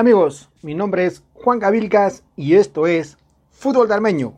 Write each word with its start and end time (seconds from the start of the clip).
Hola 0.00 0.12
amigos, 0.12 0.48
mi 0.62 0.74
nombre 0.74 1.04
es 1.04 1.22
Juan 1.34 1.58
Gavilcas 1.58 2.24
y 2.34 2.54
esto 2.54 2.86
es 2.86 3.18
Fútbol 3.50 3.86
Darmeño. 3.86 4.32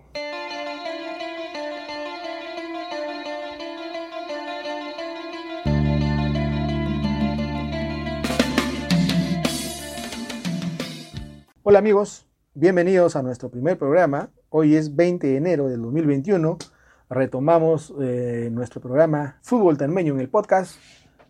Hola 11.63 11.79
amigos, 11.79 12.27
bienvenidos 12.55 13.15
a 13.15 13.23
nuestro 13.23 13.49
primer 13.49 13.79
programa. 13.79 14.31
Hoy 14.49 14.75
es 14.75 14.97
20 14.97 15.29
de 15.29 15.37
enero 15.37 15.69
del 15.69 15.81
2021. 15.83 16.59
Retomamos 17.09 17.95
eh, 18.01 18.49
nuestro 18.51 18.81
programa 18.81 19.39
Fútbol 19.43 19.77
Darmeño 19.77 20.15
en 20.15 20.21
el 20.23 20.29
podcast 20.29 20.75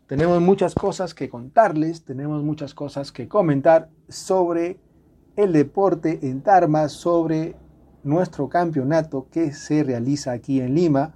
tenemos 0.07 0.41
muchas 0.41 0.75
cosas 0.75 1.15
que 1.15 1.29
contarles, 1.29 2.05
tenemos 2.05 2.43
muchas 2.43 2.75
cosas 2.75 3.13
que 3.13 3.29
comentar 3.29 3.89
sobre 4.09 4.79
el 5.37 5.53
deporte 5.53 6.19
en 6.23 6.43
Tarma, 6.43 6.89
sobre 6.89 7.57
nuestro 8.03 8.49
campeonato 8.49 9.29
que 9.31 9.53
se 9.53 9.83
realiza 9.83 10.33
aquí 10.33 10.61
en 10.61 10.75
Lima. 10.75 11.15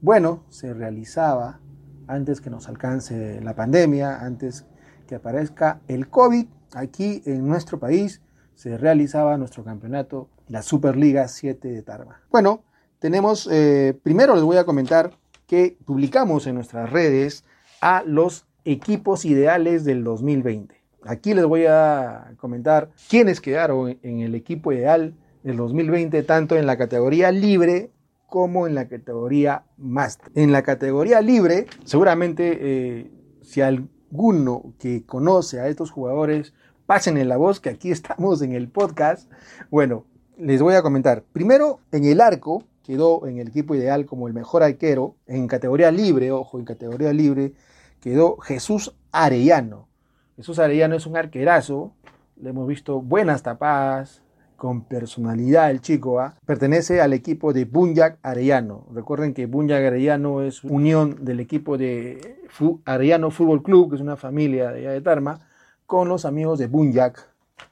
Bueno, 0.00 0.44
se 0.48 0.74
realizaba 0.74 1.60
antes 2.06 2.40
que 2.40 2.50
nos 2.50 2.68
alcance 2.68 3.40
la 3.42 3.54
pandemia, 3.54 4.20
antes 4.20 4.66
que 5.06 5.16
aparezca 5.16 5.80
el 5.88 6.08
COVID, 6.08 6.46
aquí 6.74 7.22
en 7.26 7.46
nuestro 7.46 7.78
país 7.78 8.20
se 8.54 8.76
realizaba 8.76 9.38
nuestro 9.38 9.64
campeonato, 9.64 10.28
la 10.48 10.62
Superliga 10.62 11.28
7 11.28 11.68
de 11.68 11.82
Tarma. 11.82 12.20
Bueno, 12.30 12.62
tenemos, 12.98 13.48
eh, 13.50 13.98
primero 14.02 14.34
les 14.34 14.42
voy 14.42 14.56
a 14.56 14.64
comentar 14.64 15.12
que 15.46 15.76
publicamos 15.84 16.46
en 16.46 16.56
nuestras 16.56 16.90
redes 16.90 17.44
a 17.80 18.02
los 18.04 18.46
equipos 18.64 19.24
ideales 19.24 19.84
del 19.84 20.04
2020. 20.04 20.74
Aquí 21.04 21.32
les 21.34 21.44
voy 21.44 21.64
a 21.66 22.34
comentar 22.36 22.90
quiénes 23.08 23.40
quedaron 23.40 23.98
en 24.02 24.20
el 24.20 24.34
equipo 24.34 24.72
ideal 24.72 25.14
del 25.42 25.56
2020, 25.56 26.22
tanto 26.24 26.56
en 26.56 26.66
la 26.66 26.76
categoría 26.76 27.30
libre 27.32 27.90
como 28.26 28.66
en 28.66 28.74
la 28.74 28.88
categoría 28.88 29.64
máster. 29.78 30.30
En 30.34 30.52
la 30.52 30.62
categoría 30.62 31.20
libre, 31.22 31.66
seguramente 31.84 32.58
eh, 32.60 33.10
si 33.42 33.62
alguno 33.62 34.74
que 34.78 35.06
conoce 35.06 35.60
a 35.60 35.68
estos 35.68 35.90
jugadores, 35.90 36.52
pasen 36.84 37.16
en 37.16 37.28
la 37.28 37.36
voz 37.36 37.60
que 37.60 37.70
aquí 37.70 37.90
estamos 37.92 38.42
en 38.42 38.52
el 38.52 38.68
podcast. 38.68 39.30
Bueno, 39.70 40.04
les 40.36 40.60
voy 40.60 40.74
a 40.74 40.82
comentar. 40.82 41.24
Primero, 41.32 41.80
en 41.90 42.04
el 42.04 42.20
arco, 42.20 42.64
quedó 42.88 43.26
en 43.26 43.36
el 43.36 43.48
equipo 43.48 43.74
ideal 43.74 44.06
como 44.06 44.28
el 44.28 44.32
mejor 44.32 44.62
arquero, 44.62 45.14
en 45.26 45.46
categoría 45.46 45.90
libre, 45.90 46.32
ojo, 46.32 46.58
en 46.58 46.64
categoría 46.64 47.12
libre, 47.12 47.52
quedó 48.00 48.38
Jesús 48.38 48.94
Arellano. 49.12 49.88
Jesús 50.36 50.58
Arellano 50.58 50.96
es 50.96 51.04
un 51.04 51.18
arquerazo, 51.18 51.92
le 52.40 52.48
hemos 52.48 52.66
visto 52.66 53.02
buenas 53.02 53.42
tapadas, 53.42 54.22
con 54.56 54.84
personalidad 54.84 55.70
el 55.70 55.82
chico, 55.82 56.18
¿ah? 56.18 56.36
pertenece 56.46 57.02
al 57.02 57.12
equipo 57.12 57.52
de 57.52 57.66
Bunyak 57.66 58.20
Arellano. 58.22 58.86
Recuerden 58.94 59.34
que 59.34 59.44
Bunyak 59.44 59.84
Arellano 59.84 60.40
es 60.40 60.64
unión 60.64 61.26
del 61.26 61.40
equipo 61.40 61.76
de 61.76 62.38
Arellano 62.86 63.30
Fútbol 63.30 63.62
Club, 63.62 63.90
que 63.90 63.96
es 63.96 64.02
una 64.02 64.16
familia 64.16 64.72
de, 64.72 64.88
de 64.88 65.00
Tarma, 65.02 65.40
con 65.84 66.08
los 66.08 66.24
amigos 66.24 66.58
de 66.58 66.68
Bunyak 66.68 67.27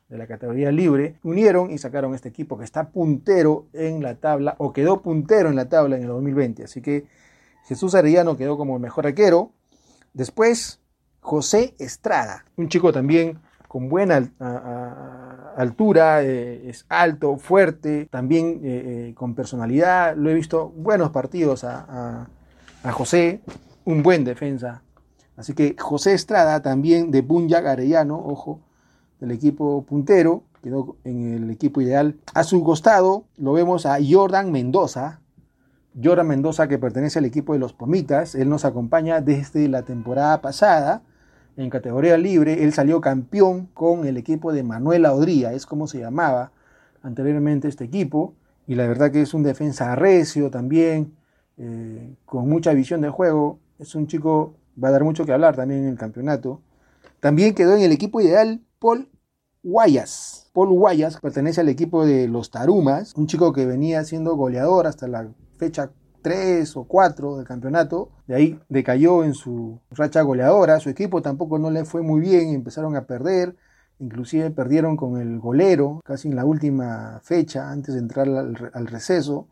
de 0.09 0.19
la 0.19 0.27
categoría 0.27 0.71
libre, 0.71 1.19
unieron 1.23 1.71
y 1.71 1.79
sacaron 1.79 2.15
este 2.15 2.29
equipo 2.29 2.59
que 2.59 2.65
está 2.65 2.91
puntero 2.91 3.67
en 3.73 4.03
la 4.03 4.15
tabla, 4.17 4.55
o 4.59 4.73
quedó 4.73 5.03
puntero 5.03 5.49
en 5.49 5.57
la 5.57 5.69
tabla 5.69 5.97
en 5.97 6.03
el 6.03 6.09
2020. 6.09 6.65
Así 6.65 6.81
que 6.81 7.07
Jesús 7.67 7.95
Arellano 7.95 8.37
quedó 8.37 8.57
como 8.57 8.77
el 8.77 8.83
mejor 8.83 9.07
arquero, 9.07 9.53
Después, 10.17 10.81
José 11.21 11.75
Estrada, 11.79 12.47
un 12.57 12.71
chico 12.71 12.91
también 12.91 13.39
con 13.69 13.91
buena 13.91 14.33
altura, 15.59 16.23
eh, 16.23 16.71
es 16.71 16.87
alto, 16.89 17.37
fuerte, 17.37 18.07
también 18.11 18.63
eh, 18.65 19.09
eh, 19.11 19.15
con 19.15 19.35
personalidad. 19.35 20.17
Lo 20.17 20.31
he 20.31 20.35
visto 20.35 20.71
buenos 20.71 21.11
partidos 21.11 21.65
a, 21.65 22.31
José, 22.93 23.43
un 23.85 24.03
buen 24.03 24.25
defensa. 24.25 24.81
Así 25.37 25.53
que 25.53 25.77
José 25.79 26.15
Estrada 26.15 26.63
también 26.63 27.11
de 27.11 27.21
Bunyak 27.21 27.67
Arellano, 27.67 28.17
ojo, 28.17 28.63
del 29.21 29.31
equipo 29.31 29.83
puntero, 29.83 30.43
quedó 30.63 30.97
en 31.05 31.35
el 31.35 31.51
equipo 31.51 31.81
ideal. 31.81 32.17
A 32.35 32.45
su 32.45 32.63
costado 32.63 33.25
lo 33.37 33.53
vemos 33.53 33.87
a 33.87 33.99
Jordan 34.07 34.53
Mendoza, 34.53 35.21
Yora 35.99 36.25
Mendoza, 36.25 36.69
que 36.69 36.79
pertenece 36.79 37.19
al 37.19 37.25
equipo 37.25 37.55
de 37.55 37.59
los 37.59 37.73
Pomitas, 37.73 38.35
él 38.35 38.51
nos 38.51 38.67
acompaña 38.67 39.23
desde 39.23 39.67
la 39.67 39.83
temporada 39.83 40.43
pasada 40.43 41.03
en 41.57 41.71
categoría 41.71 42.19
libre. 42.19 42.63
Él 42.65 42.75
salió 42.75 43.01
campeón 43.01 43.71
con 43.73 44.07
el 44.07 44.19
equipo 44.19 44.53
de 44.53 44.63
Manuel 44.63 45.07
Odría, 45.07 45.55
es 45.55 45.65
como 45.65 45.87
se 45.87 45.99
llamaba 46.01 46.53
anteriormente 47.03 47.69
este 47.69 47.85
equipo. 47.85 48.35
Y 48.67 48.75
la 48.75 48.87
verdad 48.87 49.11
que 49.11 49.23
es 49.23 49.33
un 49.33 49.43
defensa 49.43 49.95
recio 49.95 50.51
también, 50.51 51.15
eh, 51.57 52.15
con 52.27 52.47
mucha 52.47 52.75
visión 52.75 53.01
de 53.01 53.09
juego. 53.09 53.59
Es 53.79 53.95
un 53.95 54.07
chico, 54.07 54.55
va 54.83 54.89
a 54.89 54.93
dar 54.93 55.05
mucho 55.05 55.25
que 55.25 55.33
hablar 55.33 55.57
también 55.57 55.85
en 55.85 55.89
el 55.89 55.97
campeonato. 55.97 56.61
También 57.21 57.55
quedó 57.55 57.75
en 57.75 57.83
el 57.83 57.93
equipo 57.93 58.21
ideal 58.21 58.61
Paul 58.87 59.11
Guayas. 59.65 60.49
Paul 60.53 60.69
Guayas 60.69 61.19
pertenece 61.21 61.61
al 61.61 61.69
equipo 61.69 62.07
de 62.07 62.29
los 62.29 62.53
Tarumas, 62.53 63.15
un 63.17 63.27
chico 63.27 63.53
que 63.53 63.67
venía 63.67 64.05
siendo 64.05 64.37
goleador 64.37 64.87
hasta 64.87 65.09
la 65.09 65.27
fecha 65.59 65.91
3 66.23 66.77
o 66.77 66.85
4 66.85 67.39
del 67.39 67.47
campeonato, 67.49 68.13
de 68.29 68.37
ahí 68.37 68.61
decayó 68.69 69.25
en 69.25 69.35
su 69.35 69.81
racha 69.91 70.23
goleadora, 70.23 70.79
su 70.79 70.89
equipo 70.89 71.21
tampoco 71.21 71.59
no 71.59 71.73
le 71.73 71.85
fue 71.85 72.03
muy 72.03 72.21
bien, 72.21 72.51
empezaron 72.51 72.95
a 72.95 73.09
perder, 73.09 73.57
inclusive 73.99 74.53
perdieron 74.53 74.97
con 74.97 75.21
el 75.21 75.41
golero 75.41 76.01
casi 76.05 76.29
en 76.29 76.37
la 76.37 76.45
última 76.45 77.19
fecha 77.25 77.73
antes 77.73 77.95
de 77.95 78.01
entrar 78.01 78.29
al, 78.29 78.87
receso, 78.87 79.49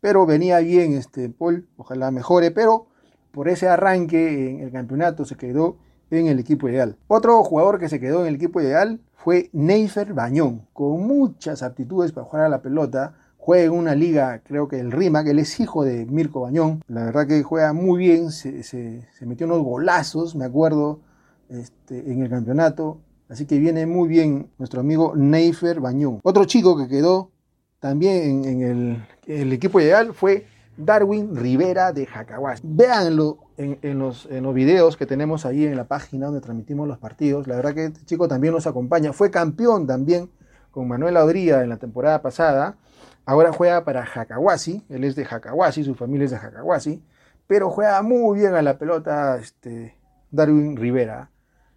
pero 0.00 0.26
venía 0.26 0.60
bien 0.60 0.92
este 0.92 1.28
Paul, 1.28 1.68
ojalá 1.76 2.12
mejore, 2.12 2.52
pero 2.52 2.86
por 3.32 3.48
ese 3.48 3.66
arranque 3.66 4.50
en 4.50 4.60
el 4.60 4.70
campeonato 4.70 5.24
se 5.24 5.34
quedó 5.34 5.76
en 6.10 6.26
el 6.26 6.38
equipo 6.38 6.68
ideal. 6.68 6.96
Otro 7.08 7.42
jugador 7.42 7.78
que 7.78 7.88
se 7.88 8.00
quedó 8.00 8.22
en 8.22 8.28
el 8.28 8.34
equipo 8.36 8.60
ideal 8.60 9.00
fue 9.14 9.50
Neifer 9.52 10.14
Bañón, 10.14 10.66
con 10.72 11.06
muchas 11.06 11.62
aptitudes 11.62 12.12
para 12.12 12.26
jugar 12.26 12.44
a 12.46 12.48
la 12.48 12.62
pelota, 12.62 13.14
juega 13.38 13.64
en 13.64 13.72
una 13.72 13.94
liga, 13.94 14.40
creo 14.44 14.68
que 14.68 14.78
el 14.78 14.92
RIMAC, 14.92 15.28
él 15.28 15.38
es 15.38 15.60
hijo 15.60 15.84
de 15.84 16.06
Mirko 16.06 16.40
Bañón, 16.42 16.82
la 16.88 17.04
verdad 17.04 17.26
que 17.26 17.42
juega 17.42 17.72
muy 17.72 17.98
bien, 17.98 18.30
se, 18.30 19.04
metió 19.22 19.46
unos 19.46 19.62
golazos, 19.62 20.36
me 20.36 20.44
acuerdo, 20.44 21.00
este, 21.48 22.10
en 22.10 22.22
el 22.22 22.30
campeonato, 22.30 22.98
así 23.28 23.46
que 23.46 23.58
viene 23.58 23.86
muy 23.86 24.08
bien 24.08 24.50
nuestro 24.58 24.80
amigo 24.80 25.14
Neifer 25.16 25.80
Bañón. 25.80 26.20
Otro 26.22 26.44
chico 26.44 26.76
que 26.76 26.88
quedó 26.88 27.30
también 27.78 28.44
en, 28.44 29.06
el, 29.26 29.52
equipo 29.52 29.80
ideal 29.80 30.12
fue 30.12 30.46
Darwin 30.76 31.36
Rivera 31.36 31.92
de 31.92 32.06
Jacahuas. 32.06 32.60
Véanlo 32.64 33.38
en, 33.56 33.98
los, 33.98 34.26
en 34.26 34.44
los 34.44 34.54
videos 34.54 34.96
que 34.96 35.06
tenemos 35.06 35.46
ahí 35.46 35.64
en 35.64 35.76
la 35.76 35.84
página 35.84 36.26
donde 36.26 36.40
transmitimos 36.40 36.86
los 36.86 36.98
partidos. 36.98 37.46
La 37.46 37.56
verdad 37.56 37.74
que 37.74 37.86
este 37.86 38.04
chico 38.04 38.28
también 38.28 38.52
nos 38.52 38.66
acompaña. 38.66 39.12
Fue 39.12 39.30
campeón 39.30 39.86
también 39.86 40.30
con 40.70 40.88
Manuel 40.88 41.16
Audría 41.16 41.62
en 41.62 41.70
la 41.70 41.78
temporada 41.78 42.20
pasada. 42.22 42.76
Ahora 43.24 43.52
juega 43.52 43.84
para 43.84 44.06
Jacahuasi, 44.06 44.84
él 44.88 45.04
es 45.04 45.16
de 45.16 45.24
Jacahuasi, 45.24 45.82
su 45.82 45.94
familia 45.94 46.26
es 46.26 46.30
de 46.30 46.38
Jacahuasi, 46.38 47.02
pero 47.46 47.70
juega 47.70 48.00
muy 48.02 48.38
bien 48.38 48.54
a 48.54 48.62
la 48.62 48.78
pelota 48.78 49.36
este, 49.36 49.96
Darwin 50.30 50.76
Rivera. 50.76 51.30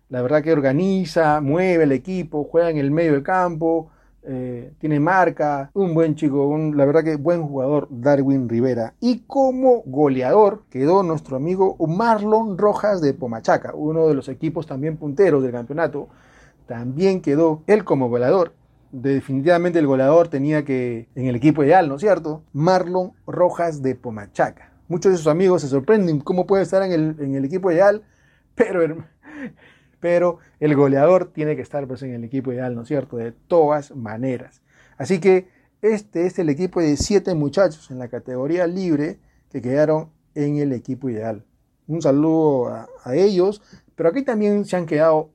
La 0.09 0.21
verdad 0.21 0.43
que 0.43 0.51
organiza, 0.51 1.41
mueve 1.41 1.85
el 1.85 1.91
equipo, 1.91 2.43
juega 2.43 2.69
en 2.69 2.77
el 2.77 2.91
medio 2.91 3.13
del 3.13 3.23
campo, 3.23 3.89
eh, 4.23 4.73
tiene 4.79 4.99
marca, 4.99 5.71
un 5.73 5.93
buen 5.93 6.15
chico, 6.15 6.57
la 6.73 6.85
verdad 6.85 7.03
que 7.03 7.15
buen 7.15 7.43
jugador 7.43 7.87
Darwin 7.89 8.49
Rivera. 8.49 8.93
Y 8.99 9.19
como 9.27 9.81
goleador 9.85 10.63
quedó 10.69 11.03
nuestro 11.03 11.37
amigo 11.37 11.75
Marlon 11.87 12.57
Rojas 12.57 13.01
de 13.01 13.13
Pomachaca, 13.13 13.73
uno 13.73 14.07
de 14.07 14.15
los 14.15 14.29
equipos 14.29 14.67
también 14.67 14.97
punteros 14.97 15.43
del 15.43 15.51
campeonato. 15.51 16.09
También 16.67 17.21
quedó 17.21 17.63
él 17.67 17.83
como 17.83 18.09
goleador 18.09 18.53
definitivamente 18.91 19.79
el 19.79 19.87
goleador 19.87 20.27
tenía 20.27 20.63
que, 20.65 21.07
en 21.15 21.27
el 21.27 21.35
equipo 21.35 21.63
ideal, 21.63 21.87
¿no 21.87 21.95
es 21.95 22.01
cierto? 22.01 22.43
Marlon 22.53 23.13
Rojas 23.27 23.81
de 23.81 23.95
Pomachaca. 23.95 24.71
Muchos 24.87 25.11
de 25.11 25.17
sus 25.17 25.27
amigos 25.27 25.61
se 25.61 25.67
sorprenden 25.67 26.19
cómo 26.19 26.47
puede 26.47 26.63
estar 26.63 26.81
en 26.83 27.35
el, 27.35 27.45
equipo 27.45 27.71
ideal, 27.71 28.03
pero, 28.55 29.05
pero 29.99 30.39
el 30.59 30.75
goleador 30.75 31.31
tiene 31.31 31.55
que 31.55 31.61
estar 31.61 31.87
pues, 31.87 32.01
en 32.03 32.13
el 32.13 32.23
equipo 32.23 32.51
ideal, 32.51 32.75
¿no 32.75 32.83
es 32.83 32.87
cierto? 32.87 33.17
De 33.17 33.31
todas 33.31 33.95
maneras. 33.95 34.61
Así 34.97 35.19
que 35.19 35.47
este 35.81 36.25
es 36.25 36.37
el 36.39 36.49
equipo 36.49 36.81
de 36.81 36.97
siete 36.97 37.33
muchachos 37.33 37.89
en 37.91 37.99
la 37.99 38.09
categoría 38.09 38.67
libre 38.67 39.19
que 39.49 39.61
quedaron 39.61 40.09
en 40.35 40.57
el 40.57 40.73
equipo 40.73 41.09
ideal. 41.09 41.45
Un 41.87 42.01
saludo 42.01 42.67
a, 42.67 43.15
ellos, 43.15 43.61
pero 43.95 44.09
aquí 44.09 44.23
también 44.23 44.65
se 44.65 44.75
han 44.75 44.85
quedado 44.85 45.31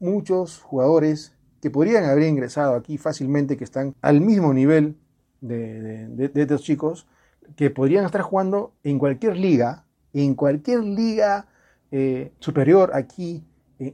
muchos 0.00 0.60
jugadores 0.60 1.34
que 1.60 1.70
podrían 1.70 2.04
haber 2.04 2.24
ingresado 2.24 2.74
aquí 2.74 2.98
fácilmente, 2.98 3.56
que 3.56 3.64
están 3.64 3.94
al 4.00 4.20
mismo 4.20 4.52
nivel 4.52 4.96
de, 5.40 6.30
estos 6.34 6.62
chicos, 6.62 7.06
que 7.54 7.70
podrían 7.70 8.04
estar 8.04 8.22
jugando 8.22 8.72
en 8.82 8.98
cualquier 8.98 9.36
liga, 9.36 9.84
en 10.12 10.34
cualquier 10.34 10.80
liga 10.80 11.46
eh, 11.92 12.32
superior 12.40 12.90
aquí 12.94 13.44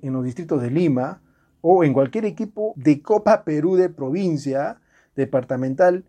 en, 0.02 0.12
los 0.12 0.24
distritos 0.24 0.60
de 0.60 0.70
Lima, 0.70 1.20
o 1.60 1.84
en 1.84 1.92
cualquier 1.92 2.24
equipo 2.24 2.72
de 2.76 3.02
Copa 3.02 3.44
Perú 3.44 3.76
de 3.76 3.88
provincia, 3.88 4.80
departamental, 5.16 6.04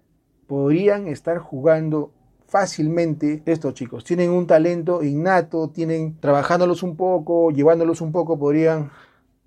podrían 0.47 1.07
estar 1.07 1.39
jugando 1.39 2.11
fácilmente 2.47 3.43
estos 3.45 3.73
chicos. 3.73 4.03
Tienen 4.03 4.31
un 4.31 4.47
talento 4.47 5.03
innato, 5.03 5.69
tienen 5.69 6.17
trabajándolos 6.19 6.83
un 6.83 6.95
poco, 6.95 7.51
llevándolos 7.51 8.01
un 8.01 8.11
poco, 8.11 8.37
podrían 8.37 8.91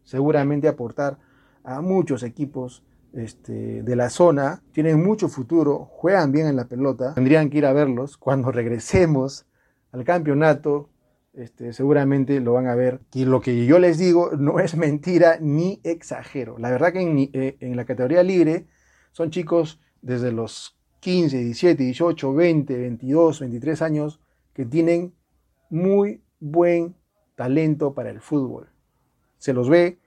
seguramente 0.04 0.68
aportar 0.68 1.18
a 1.64 1.80
muchos 1.80 2.22
equipos 2.22 2.82
este, 3.12 3.82
de 3.82 3.96
la 3.96 4.08
zona, 4.08 4.62
tienen 4.72 5.02
mucho 5.02 5.28
futuro, 5.28 5.88
juegan 5.92 6.32
bien 6.32 6.46
en 6.46 6.56
la 6.56 6.64
pelota, 6.64 7.14
tendrían 7.14 7.50
que 7.50 7.58
ir 7.58 7.66
a 7.66 7.72
verlos 7.72 8.16
cuando 8.16 8.50
regresemos 8.52 9.46
al 9.92 10.04
campeonato. 10.04 10.88
Este, 11.32 11.72
seguramente 11.72 12.40
lo 12.40 12.52
van 12.54 12.66
a 12.66 12.74
ver. 12.74 13.00
Y 13.14 13.24
lo 13.24 13.40
que 13.40 13.66
yo 13.66 13.78
les 13.78 13.98
digo 13.98 14.30
no 14.38 14.58
es 14.60 14.76
mentira 14.76 15.38
ni 15.40 15.80
exagero. 15.84 16.58
La 16.58 16.70
verdad 16.70 16.92
que 16.92 17.00
en, 17.00 17.18
eh, 17.18 17.56
en 17.60 17.76
la 17.76 17.84
categoría 17.84 18.22
libre 18.22 18.66
son 19.12 19.30
chicos 19.30 19.80
desde 20.00 20.32
los 20.32 20.78
15, 21.00 21.38
17, 21.38 21.82
18, 21.82 22.34
20, 22.34 22.78
22, 22.78 23.40
23 23.40 23.82
años 23.82 24.20
que 24.52 24.64
tienen 24.64 25.14
muy 25.70 26.22
buen 26.38 26.94
talento 27.34 27.94
para 27.94 28.10
el 28.10 28.20
fútbol. 28.20 28.68
Se 29.38 29.52
los 29.52 29.68
ve, 29.68 29.98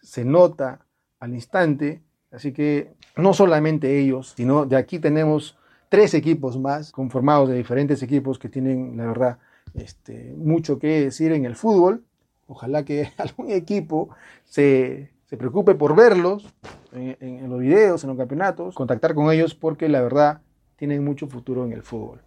se 0.00 0.24
nota 0.24 0.86
al 1.18 1.34
instante 1.34 2.02
Así 2.36 2.52
que 2.52 2.92
no 3.16 3.32
solamente 3.32 3.98
ellos, 3.98 4.34
sino 4.36 4.66
de 4.66 4.76
aquí 4.76 4.98
tenemos 4.98 5.56
tres 5.88 6.12
equipos 6.12 6.58
más 6.58 6.92
conformados 6.92 7.48
de 7.48 7.56
diferentes 7.56 8.02
equipos 8.02 8.38
que 8.38 8.50
tienen, 8.50 8.96
la 8.96 9.06
verdad, 9.06 9.38
este, 9.74 10.34
mucho 10.36 10.78
que 10.78 11.02
decir 11.04 11.32
en 11.32 11.44
el 11.44 11.56
fútbol. 11.56 12.04
Ojalá 12.46 12.84
que 12.84 13.10
algún 13.18 13.50
equipo 13.50 14.10
se, 14.44 15.10
preocupe 15.28 15.74
por 15.74 15.94
verlos 15.96 16.52
en, 16.92 17.50
los 17.50 17.60
videos, 17.60 18.04
en 18.04 18.10
los 18.10 18.18
campeonatos, 18.18 18.74
contactar 18.74 19.14
con 19.14 19.30
ellos 19.30 19.54
porque 19.54 19.88
la 19.88 20.00
verdad 20.00 20.40
tienen 20.76 21.04
mucho 21.04 21.26
futuro 21.26 21.64
en 21.64 21.72
el 21.72 21.82
fútbol. 21.82 22.22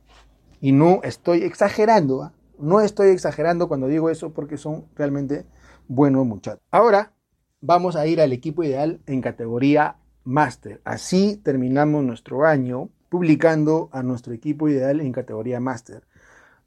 Y 0.61 0.73
no 0.73 0.99
estoy 1.03 1.43
exagerando, 1.43 2.23
¿ah? 2.23 2.33
no 2.59 2.81
estoy 2.81 3.09
exagerando 3.09 3.67
cuando 3.67 3.87
digo 3.87 4.09
eso 4.09 4.31
porque 4.31 4.57
son 4.57 4.85
realmente 4.95 5.45
buenos 5.87 6.25
muchachos. 6.25 6.61
Ahora 6.71 7.13
vamos 7.61 7.95
a 7.95 8.05
ir 8.05 8.21
al 8.21 8.33
equipo 8.33 8.63
ideal 8.63 8.99
en 9.05 9.21
categoría 9.21 9.97
Master. 10.23 10.81
Así 10.83 11.37
terminamos 11.37 12.03
nuestro 12.03 12.45
año 12.45 12.89
publicando 13.09 13.89
a 13.91 14.03
nuestro 14.03 14.33
equipo 14.33 14.69
ideal 14.69 14.99
en 14.99 15.11
categoría 15.11 15.59
Master. 15.59 16.03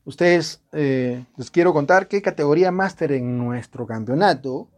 Ustedes, 0.05 0.63
eh, 0.73 1.25
les 1.37 1.51
quiero 1.51 1.73
contar 1.73 2.09
que 2.09 2.23
categoría 2.23 2.71
Master 2.71 3.13
en 3.13 3.39
nuestro 3.39 3.87
campeonato 3.87 4.69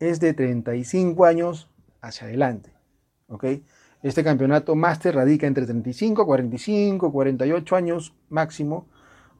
es 0.00 0.18
de 0.20 0.32
35 0.32 1.24
años 1.24 1.68
hacia 2.00 2.26
adelante. 2.26 2.72
¿ok? 3.28 3.44
Este 4.02 4.24
campeonato 4.24 4.74
Master 4.74 5.14
radica 5.14 5.46
entre 5.46 5.66
35, 5.66 6.24
45, 6.24 7.12
48 7.12 7.76
años 7.76 8.14
máximo. 8.28 8.86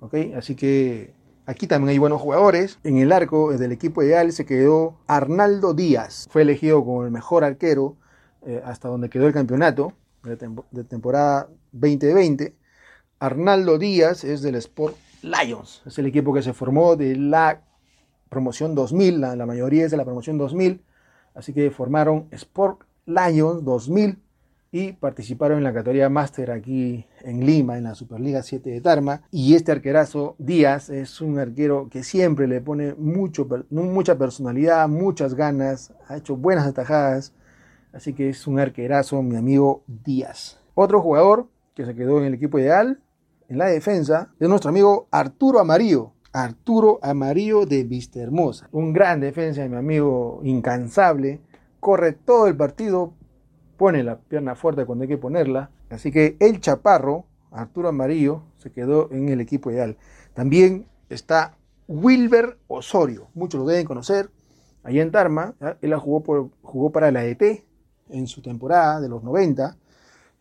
¿ok? 0.01 0.15
Así 0.37 0.55
que 0.55 1.15
Aquí 1.45 1.67
también 1.67 1.91
hay 1.91 1.99
buenos 1.99 2.21
jugadores. 2.21 2.79
En 2.85 2.99
el 2.99 3.11
arco 3.11 3.53
del 3.57 3.73
equipo 3.73 4.03
ideal 4.03 4.33
se 4.33 4.47
quedó 4.47 5.01
Arnaldo 5.09 5.75
Díaz. 5.75 6.29
Fue 6.31 6.43
elegido 6.43 6.85
como 6.85 7.05
el 7.05 7.11
mejor 7.11 7.43
arquero 7.43 7.97
eh, 8.47 8.63
hasta 8.65 8.89
donde 8.89 9.11
quedó 9.11 9.27
el 9.27 9.33
campeonato 9.33 9.93
de, 10.23 10.85
temporada 10.85 11.49
2020. 11.73 12.55
Arnaldo 13.19 13.79
Díaz 13.79 14.23
es 14.23 14.43
del 14.43 14.55
Sport 14.55 14.97
Lions. 15.23 15.83
Es 15.87 15.99
el 15.99 16.07
equipo 16.07 16.33
que 16.33 16.43
se 16.43 16.53
formó 16.53 16.97
de 16.97 17.17
la 17.17 17.63
promoción 18.29 18.75
2000. 18.75 19.21
La, 19.21 19.37
la 19.37 19.47
mayoría 19.47 19.85
es 19.85 19.91
de 19.91 19.97
la 19.97 20.05
promoción 20.05 20.39
2000. 20.39 20.83
Así 21.35 21.53
que 21.53 21.71
formaron 21.71 22.29
Sport 22.31 22.83
Lions 23.07 23.65
2000 23.65 24.19
y 24.75 24.93
participaron 24.95 25.59
en 25.59 25.65
la 25.65 25.75
categoría 25.75 26.09
máster 26.09 26.51
aquí 26.51 27.05
en 27.21 27.45
Lima, 27.45 27.77
en 27.77 27.85
la 27.85 27.95
Superliga 27.95 28.43
7 28.43 28.71
de 28.71 28.81
Tarma. 28.81 29.21
Y 29.31 29.55
este 29.55 29.71
arquerazo 29.71 30.35
Díaz 30.39 30.89
es 30.89 31.21
un 31.21 31.39
arquero 31.39 31.89
que 31.91 32.03
siempre 32.03 32.49
le 32.49 32.63
pone 32.63 32.95
mucho, 32.95 33.47
mucha 33.71 34.17
personalidad, 34.17 34.89
muchas 34.89 35.35
ganas, 35.35 35.93
ha 36.09 36.17
hecho 36.17 36.37
buenas 36.37 36.67
atajadas, 36.67 37.35
así 37.93 38.15
que 38.15 38.31
es 38.31 38.47
un 38.47 38.59
arquerazo 38.59 39.23
mi 39.23 39.37
amigo 39.37 39.85
Díaz. 39.87 40.59
Otro 40.75 41.03
jugador 41.03 41.49
que 41.75 41.85
se 41.85 41.95
quedó 41.95 42.19
en 42.19 42.25
el 42.25 42.35
equipo 42.35 42.59
ideal, 42.59 42.99
en 43.49 43.59
la 43.59 43.67
defensa, 43.67 44.33
es 44.39 44.49
nuestro 44.49 44.71
amigo 44.71 45.09
Arturo 45.11 45.61
Amarillo. 45.61 46.13
Arturo 46.33 46.99
Amarillo 47.03 47.67
de 47.67 47.85
Vista 47.85 48.21
Hermosa. 48.21 48.69
Un 48.73 48.93
gran 48.93 49.21
defensa, 49.21 49.67
mi 49.69 49.77
amigo 49.77 50.41
incansable. 50.45 51.41
Corre 51.79 52.13
todo 52.13 52.47
el 52.47 52.57
partido, 52.57 53.13
pone 53.77 54.03
la 54.03 54.19
pierna 54.19 54.55
fuerte 54.55 54.87
cuando 54.87 55.03
hay 55.03 55.09
que 55.09 55.19
ponerla. 55.19 55.71
Así 55.91 56.11
que 56.11 56.37
el 56.41 56.61
Chaparro, 56.61 57.27
Arturo 57.51 57.89
Amarillo, 57.89 58.45
se 58.57 58.71
quedó 58.71 59.11
en 59.13 59.29
el 59.29 59.41
equipo 59.41 59.71
ideal. 59.71 59.99
También 60.33 60.87
está 61.11 61.57
Wilber 61.87 62.59
Osorio, 62.69 63.29
muchos 63.35 63.61
lo 63.61 63.67
deben 63.67 63.85
conocer, 63.85 64.31
allá 64.83 65.03
en 65.03 65.11
Tarma. 65.11 65.55
Él 65.83 65.95
jugó, 65.97 66.51
jugó 66.63 66.91
para 66.91 67.11
la 67.11 67.25
ET 67.25 67.43
en 68.09 68.27
su 68.27 68.41
temporada 68.41 69.01
de 69.01 69.09
los 69.09 69.23
90. 69.23 69.77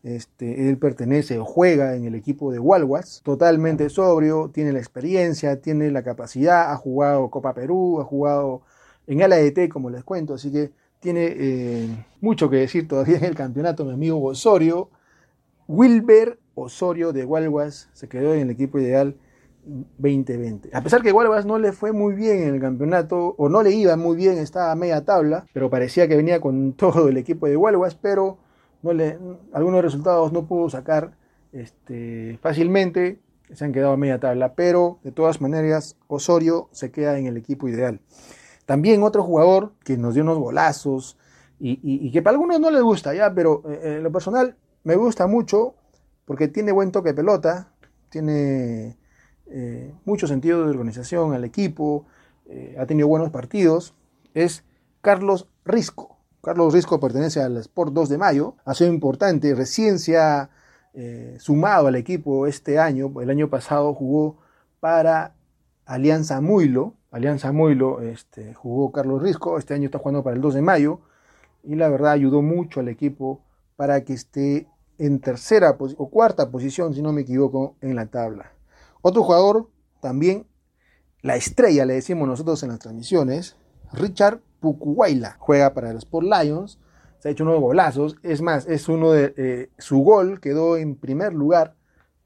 Este, 0.04 0.68
él 0.68 0.80
pertenece 0.80 1.38
o 1.38 1.46
juega 1.46 1.96
en 1.96 2.06
el 2.06 2.16
equipo 2.16 2.52
de 2.52 2.58
Walwas, 2.58 3.22
totalmente 3.24 3.88
sobrio, 3.90 4.50
tiene 4.52 4.74
la 4.74 4.80
experiencia, 4.80 5.62
tiene 5.62 5.92
la 5.92 6.02
capacidad, 6.02 6.72
ha 6.72 6.76
jugado 6.76 7.30
Copa 7.30 7.54
Perú, 7.54 8.00
ha 8.02 8.04
jugado 8.04 8.64
en 9.06 9.22
AET, 9.22 9.70
como 9.70 9.92
les 9.92 10.04
cuento, 10.04 10.34
así 10.34 10.52
que 10.52 10.72
tiene 11.00 11.36
eh, 11.38 12.06
mucho 12.20 12.50
que 12.50 12.58
decir 12.58 12.88
todavía 12.88 13.18
en 13.18 13.26
el 13.26 13.36
campeonato, 13.36 13.86
mi 13.86 13.94
amigo 13.94 14.24
Osorio. 14.24 14.90
Wilber 15.68 16.40
Osorio 16.56 17.14
de 17.14 17.24
Walwas 17.24 17.90
se 17.94 18.10
quedó 18.10 18.34
en 18.34 18.42
el 18.42 18.50
equipo 18.50 18.80
ideal 18.80 19.16
2020. 19.66 20.70
A 20.74 20.82
pesar 20.82 21.02
que 21.02 21.12
Walwas 21.12 21.46
no 21.46 21.60
le 21.60 21.72
fue 21.72 21.92
muy 21.92 22.14
bien 22.16 22.44
en 22.44 22.56
el 22.56 22.62
campeonato, 22.62 23.36
o 23.38 23.50
no 23.50 23.62
le 23.62 23.72
iba 23.72 23.96
muy 23.98 24.16
bien, 24.16 24.38
estaba 24.38 24.72
a 24.72 24.76
media 24.76 25.06
tabla, 25.06 25.46
pero 25.54 25.70
parecía 25.70 26.08
que 26.08 26.16
venía 26.16 26.42
con 26.42 26.74
todo 26.78 27.08
el 27.08 27.18
equipo 27.18 27.48
de 27.48 27.58
Walwas, 27.58 27.96
pero 27.96 28.38
algunos 29.54 29.82
resultados 29.82 30.32
no 30.32 30.46
pudo 30.46 30.70
sacar 30.70 31.12
este, 31.52 32.40
fácilmente, 32.42 33.20
se 33.54 33.66
han 33.66 33.74
quedado 33.74 33.94
a 33.94 33.98
media 33.98 34.20
tabla, 34.20 34.54
pero 34.56 35.00
de 35.04 35.12
todas 35.12 35.42
maneras 35.42 35.98
Osorio 36.08 36.70
se 36.72 36.92
queda 36.92 37.18
en 37.18 37.26
el 37.26 37.38
equipo 37.38 37.68
ideal. 37.68 38.00
También 38.66 39.04
otro 39.04 39.24
jugador 39.24 39.74
que 39.84 39.98
nos 39.98 40.14
dio 40.14 40.24
unos 40.24 40.38
golazos 40.38 41.18
y, 41.60 42.12
que 42.12 42.24
para 42.24 42.36
algunos 42.36 42.60
no 42.60 42.72
les 42.72 42.82
gusta 42.82 43.14
ya, 43.14 43.34
pero 43.34 43.62
eh, 43.70 43.98
en 43.98 44.04
lo 44.04 44.12
personal 44.12 44.56
me 44.84 44.96
gusta 44.96 45.28
mucho 45.28 45.76
porque 46.26 46.48
tiene 46.48 46.72
buen 46.72 46.92
toque 46.92 47.10
de 47.10 47.16
pelota, 47.16 47.72
tiene 48.10 48.98
eh, 49.48 49.94
mucho 50.06 50.26
sentido 50.26 50.64
de 50.64 50.70
organización 50.70 51.34
al 51.34 51.44
equipo, 51.44 52.06
eh, 52.48 52.76
ha 52.80 52.86
tenido 52.86 53.08
buenos 53.08 53.30
partidos, 53.30 53.94
es 54.34 54.64
Carlos 55.02 55.50
Risco. 55.66 56.21
Carlos 56.42 56.74
Risco 56.74 57.00
pertenece 57.00 57.42
al 57.42 57.58
Sport 57.58 57.94
2 57.94 58.10
de 58.10 58.18
Mayo, 58.18 58.56
ha 58.66 58.74
sido 58.74 58.92
importante, 58.92 59.54
recién 59.54 60.00
se 60.00 60.18
ha 60.18 60.50
sumado 61.38 61.88
al 61.88 61.96
equipo 61.96 62.48
este 62.48 62.78
año, 62.78 63.14
el 63.22 63.30
año 63.30 63.50
pasado 63.50 63.94
jugó 63.94 64.40
para 64.82 65.36
Alianza 65.86 66.42
Muilo, 66.42 66.96
Alianza 67.12 67.52
Moilo 67.52 68.02
este, 68.02 68.54
jugó 68.54 68.92
Carlos 68.92 69.22
Risco, 69.22 69.58
este 69.58 69.74
año 69.74 69.86
está 69.86 70.00
jugando 70.00 70.24
para 70.24 70.36
el 70.36 70.42
2 70.42 70.56
de 70.56 70.62
mayo 70.62 71.00
y 71.64 71.76
la 71.76 71.90
verdad 71.90 72.12
ayudó 72.12 72.42
mucho 72.42 72.80
al 72.80 72.88
equipo 72.88 73.42
para 73.76 74.04
que 74.04 74.14
esté 74.14 74.68
en 74.98 75.20
tercera 75.20 75.78
o 75.80 76.10
cuarta 76.10 76.50
posición, 76.50 76.94
si 76.94 77.02
no 77.02 77.12
me 77.14 77.22
equivoco, 77.22 77.76
en 77.82 77.96
la 77.96 78.08
tabla. 78.08 78.52
Otro 79.02 79.24
jugador, 79.24 79.70
también 80.00 80.48
la 81.22 81.36
estrella, 81.36 81.86
le 81.86 81.96
decimos 81.96 82.28
nosotros 82.28 82.64
en 82.64 82.70
las 82.70 82.80
transmisiones, 82.80 83.56
Richard 83.94 84.42
Pucuwaila, 84.62 85.36
juega 85.40 85.74
para 85.74 85.92
los 85.92 86.04
Sport 86.04 86.28
Lions, 86.28 86.80
se 87.20 87.28
ha 87.28 87.32
hecho 87.32 87.44
unos 87.44 87.60
golazos, 87.60 88.16
es 88.24 88.42
más, 88.42 88.66
es 88.68 88.88
uno 88.88 89.12
de 89.12 89.34
eh, 89.36 89.70
su 89.78 90.00
gol 90.00 90.40
quedó 90.40 90.78
en 90.78 90.96
primer 90.96 91.34
lugar 91.34 91.76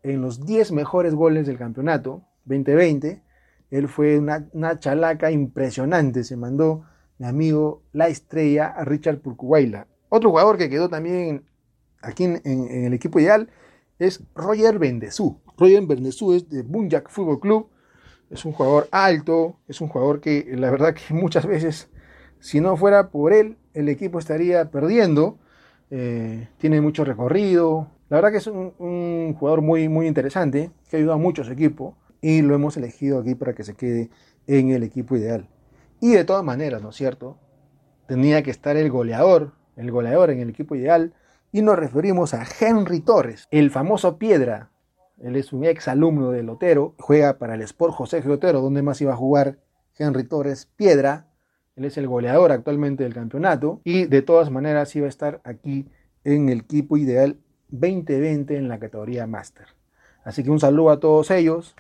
en 0.03 0.21
los 0.21 0.45
10 0.45 0.71
mejores 0.71 1.15
goles 1.15 1.47
del 1.47 1.57
campeonato 1.57 2.21
2020 2.45 3.25
él 3.71 3.87
fue 3.87 4.17
una, 4.17 4.79
chalaca 4.79 5.31
impresionante. 5.31 6.23
Se 6.23 6.37
mandó 6.37 6.85
mi 7.17 7.27
amigo 7.27 7.83
La 7.91 8.07
Estrella 8.07 8.67
a 8.67 8.85
Richard 8.85 9.19
Purcuwaila. 9.19 9.87
Otro 10.09 10.29
jugador 10.29 10.57
que 10.57 10.69
quedó 10.69 10.89
también 10.89 11.43
aquí 12.01 12.23
en, 12.23 12.41
el 12.43 12.93
equipo 12.93 13.19
ideal 13.19 13.49
es 13.99 14.23
Roger 14.35 14.79
Bendezú. 14.79 15.41
Roger 15.57 15.85
Bendezú 15.85 16.33
es 16.33 16.49
de 16.49 16.61
Bunjak 16.61 17.09
Fútbol 17.09 17.39
Club. 17.39 17.69
Es 18.29 18.45
un 18.45 18.53
jugador 18.53 18.87
alto, 18.91 19.59
es 19.67 19.81
un 19.81 19.87
jugador 19.87 20.19
que 20.19 20.45
la 20.55 20.71
verdad 20.71 20.93
que 20.93 21.13
muchas 21.13 21.45
veces, 21.45 21.89
si 22.39 22.61
no 22.61 22.77
fuera 22.77 23.09
por 23.09 23.33
él, 23.33 23.57
el 23.73 23.89
equipo 23.89 24.19
estaría 24.19 24.69
perdiendo. 24.71 25.37
Eh, 25.91 26.47
tiene 26.57 26.81
mucho 26.81 27.05
recorrido. 27.05 27.87
La 28.09 28.17
verdad 28.17 28.31
que 28.31 28.37
es 28.37 28.47
un, 28.47 29.35
jugador 29.37 29.61
muy, 29.61 29.89
muy 29.89 30.07
interesante, 30.07 30.71
que 30.89 30.97
ha 30.97 30.99
ayudado 30.99 31.19
mucho 31.19 31.41
a 31.41 31.45
su 31.45 31.51
equipo 31.51 31.97
y 32.21 32.41
lo 32.41 32.55
hemos 32.55 32.77
elegido 32.77 33.19
aquí 33.19 33.35
para 33.35 33.53
que 33.53 33.63
se 33.63 33.75
quede 33.75 34.09
en 34.47 34.69
el 34.69 34.83
equipo 34.83 35.15
ideal. 35.15 35.47
Y 35.99 36.11
de 36.11 36.23
todas 36.23 36.43
maneras, 36.43 36.81
¿no 36.81 36.89
es 36.89 36.95
cierto? 36.95 37.37
tenía 38.07 38.43
que 38.43 38.51
estar 38.51 38.77
el 38.77 38.89
goleador, 38.89 39.53
el 39.75 39.91
goleador 39.91 40.29
en 40.29 40.39
el 40.39 40.49
equipo 40.49 40.75
ideal, 40.75 41.13
y 41.51 41.61
nos 41.61 41.77
referimos 41.77 42.33
a 42.33 42.45
Henry 42.59 42.99
Torres, 42.99 43.47
el 43.51 43.71
famoso 43.71 44.17
Piedra. 44.17 44.71
Él 45.19 45.35
es 45.35 45.53
un 45.53 45.63
ex 45.63 45.87
alumno 45.87 46.31
de 46.31 46.43
Lotero, 46.43 46.95
juega 46.99 47.37
para 47.37 47.55
el 47.55 47.61
Sport 47.61 47.93
José 47.93 48.21
Lotero, 48.23 48.61
donde 48.61 48.81
más 48.81 48.99
iba 49.01 49.13
a 49.13 49.17
jugar 49.17 49.59
Henry 49.97 50.25
Torres 50.25 50.69
Piedra. 50.75 51.27
Él 51.75 51.83
es 51.83 51.97
el 51.97 52.07
goleador 52.07 52.53
actualmente 52.53 53.03
del 53.03 53.13
campeonato 53.13 53.81
y 53.83 54.05
de 54.05 54.21
todas 54.21 54.49
maneras 54.49 54.95
iba 54.95 55.07
a 55.07 55.09
estar 55.09 55.41
aquí 55.43 55.85
en 56.23 56.47
el 56.47 56.59
equipo 56.59 56.95
ideal 56.95 57.37
2020 57.69 58.55
en 58.55 58.69
la 58.69 58.79
categoría 58.79 59.27
Master. 59.27 59.67
Así 60.23 60.41
que 60.43 60.51
un 60.51 60.59
saludo 60.59 60.89
a 60.91 60.99
todos 61.01 61.31
ellos. 61.31 61.75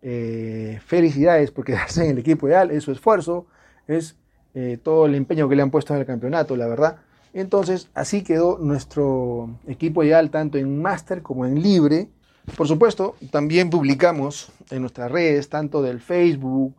Eh, 0.00 0.80
felicidades 0.86 1.50
porque 1.50 1.74
hacen 1.74 2.10
el 2.10 2.18
equipo 2.18 2.46
ideal, 2.46 2.70
es 2.70 2.84
su 2.84 2.92
esfuerzo, 2.92 3.46
es 3.88 4.16
eh, 4.54 4.78
todo 4.80 5.06
el 5.06 5.14
empeño 5.16 5.48
que 5.48 5.56
le 5.56 5.62
han 5.62 5.70
puesto 5.70 5.92
en 5.92 6.00
el 6.00 6.06
campeonato, 6.06 6.56
la 6.56 6.68
verdad. 6.68 6.98
Entonces, 7.34 7.88
así 7.94 8.22
quedó 8.22 8.58
nuestro 8.58 9.58
equipo 9.66 10.04
ideal, 10.04 10.30
tanto 10.30 10.58
en 10.58 10.80
máster 10.80 11.22
como 11.22 11.46
en 11.46 11.60
libre. 11.62 12.08
Por 12.56 12.68
supuesto, 12.68 13.16
también 13.30 13.70
publicamos 13.70 14.52
en 14.70 14.82
nuestras 14.82 15.10
redes, 15.10 15.48
tanto 15.48 15.82
del 15.82 16.00
Facebook, 16.00 16.74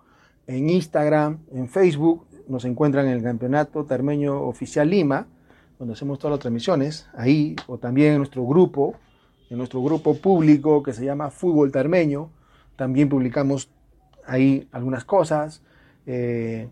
en 0.48 0.70
Instagram, 0.70 1.40
en 1.52 1.68
Facebook, 1.68 2.26
nos 2.54 2.66
encuentran 2.66 3.08
en 3.08 3.14
el 3.14 3.24
Campeonato 3.24 3.84
Termeño 3.84 4.42
Oficial 4.44 4.88
Lima, 4.88 5.28
donde 5.80 5.96
hacemos 5.96 6.20
todas 6.20 6.34
las 6.34 6.40
transmisiones, 6.40 7.08
ahí, 7.16 7.56
o 7.68 7.80
también 7.80 8.14
en 8.14 8.18
nuestro 8.20 8.46
grupo, 8.46 8.94
en 9.50 9.58
nuestro 9.58 9.82
grupo 9.82 10.16
público 10.16 10.84
que 10.84 10.94
se 10.94 11.04
llama 11.04 11.32
Fútbol 11.32 11.72
Termeño, 11.72 12.30
también 12.76 13.10
publicamos 13.10 13.70
ahí 14.26 14.68
algunas 14.72 15.04
cosas. 15.04 15.64
Eh, 16.06 16.70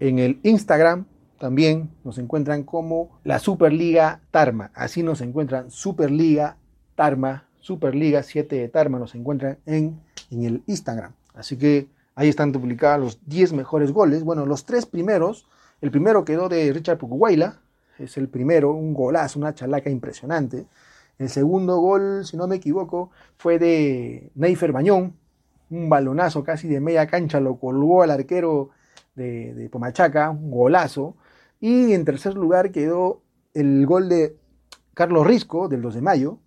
en 0.00 0.18
el 0.18 0.40
Instagram 0.42 1.04
también 1.38 1.90
nos 2.02 2.16
encuentran 2.16 2.62
como 2.62 3.20
la 3.24 3.38
Superliga 3.38 4.22
Tarma. 4.30 4.70
Así 4.74 5.02
nos 5.02 5.20
encuentran 5.20 5.70
Superliga 5.70 6.56
Tarma, 6.94 7.44
Superliga 7.60 8.22
7 8.22 8.56
de 8.56 8.68
Tarma, 8.68 8.98
nos 8.98 9.14
encuentran 9.14 9.58
en, 9.66 10.00
en 10.30 10.44
el 10.44 10.62
Instagram. 10.66 11.12
Así 11.34 11.58
que 11.58 11.88
ahí 12.14 12.28
están 12.28 12.52
publicados 12.52 13.00
los 13.00 13.26
10 13.26 13.52
mejores 13.54 13.92
goles. 13.92 14.24
Bueno, 14.24 14.46
los 14.46 14.64
tres 14.64 14.86
primeros, 14.86 15.46
el 15.80 15.90
primero 15.90 16.24
quedó 16.24 16.48
de 16.48 16.72
Richard 16.72 16.98
Pucuhuayla, 16.98 17.60
es 17.98 18.16
el 18.16 18.28
primero, 18.28 18.72
un 18.72 18.94
golazo, 18.94 19.38
una 19.38 19.54
chalaca 19.54 19.90
impresionante. 19.90 20.66
El 21.18 21.28
segundo 21.28 21.78
gol, 21.78 22.24
si 22.24 22.36
no 22.36 22.48
me 22.48 22.56
equivoco, 22.56 23.10
fue 23.36 23.58
de 23.58 24.30
Neifer 24.34 24.72
Bañón, 24.72 25.14
un 25.70 25.88
balonazo 25.88 26.42
casi 26.42 26.68
de 26.68 26.80
media 26.80 27.06
cancha, 27.06 27.40
lo 27.40 27.56
colgó 27.56 28.02
al 28.02 28.10
arquero 28.10 28.70
de, 29.14 29.68
Pomachaca, 29.70 30.30
un 30.30 30.50
golazo. 30.50 31.16
Y 31.60 31.92
en 31.92 32.04
tercer 32.04 32.34
lugar 32.34 32.72
quedó 32.72 33.22
el 33.54 33.86
gol 33.86 34.08
de 34.08 34.36
Carlos 34.92 35.26
Risco, 35.26 35.68
del 35.68 35.82
2 35.82 35.94
de 35.94 36.02
mayo, 36.02 36.38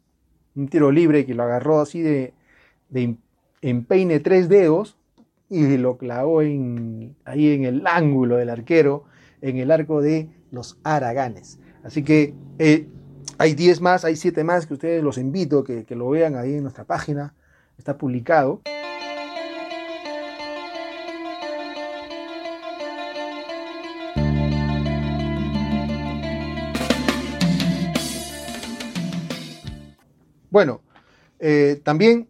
un 0.55 0.67
tiro 0.67 0.91
libre 0.91 1.25
que 1.25 1.33
lo 1.33 1.43
agarró 1.43 1.79
así 1.79 2.01
de, 2.01 2.33
de 2.89 3.15
empeine 3.61 4.19
tres 4.19 4.49
dedos 4.49 4.97
y 5.49 5.77
lo 5.77 5.97
clavó 5.97 6.39
ahí 6.39 6.55
en 7.25 7.65
el 7.65 7.87
ángulo 7.87 8.37
del 8.37 8.49
arquero, 8.49 9.05
en 9.41 9.57
el 9.57 9.71
arco 9.71 10.01
de 10.01 10.29
los 10.51 10.77
Araganes. 10.83 11.59
Así 11.83 12.03
que 12.03 12.33
eh, 12.59 12.87
hay 13.37 13.53
10 13.53 13.81
más, 13.81 14.03
hay 14.03 14.15
7 14.15 14.43
más 14.43 14.65
que 14.65 14.73
ustedes 14.73 15.03
los 15.03 15.17
invito 15.17 15.63
que, 15.63 15.85
que 15.85 15.95
lo 15.95 16.09
vean 16.09 16.35
ahí 16.35 16.55
en 16.55 16.63
nuestra 16.63 16.83
página, 16.83 17.33
está 17.77 17.97
publicado. 17.97 18.61
Bueno, 30.49 30.81
eh, 31.39 31.79
también 31.83 32.27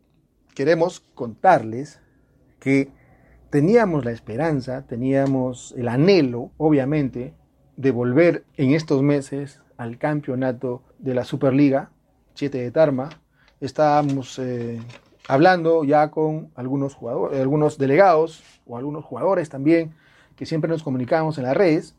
queremos 0.53 0.99
contarles 1.15 1.99
que 2.59 2.89
teníamos 3.49 4.05
la 4.05 4.11
esperanza, 4.11 4.85
teníamos 4.87 5.73
el 5.77 5.87
anhelo, 5.87 6.51
obviamente, 6.57 7.33
de 7.75 7.91
volver 7.91 8.43
en 8.55 8.73
estos 8.73 9.01
meses 9.01 9.61
al 9.77 9.97
campeonato 9.97 10.81
de 10.99 11.13
la 11.13 11.23
Superliga 11.23 11.91
7 12.33 12.57
de 12.57 12.71
Tarma. 12.71 13.09
Estábamos 13.61 14.39
eh, 14.39 14.79
hablando 15.27 15.83
ya 15.83 16.09
con 16.09 16.51
algunos 16.55 16.95
jugadores, 16.95 17.39
algunos 17.39 17.77
delegados 17.77 18.43
o 18.65 18.77
algunos 18.77 19.05
jugadores 19.05 19.49
también 19.49 19.93
que 20.35 20.45
siempre 20.45 20.69
nos 20.69 20.83
comunicábamos 20.83 21.37
en 21.37 21.45
las 21.45 21.57
redes 21.57 21.95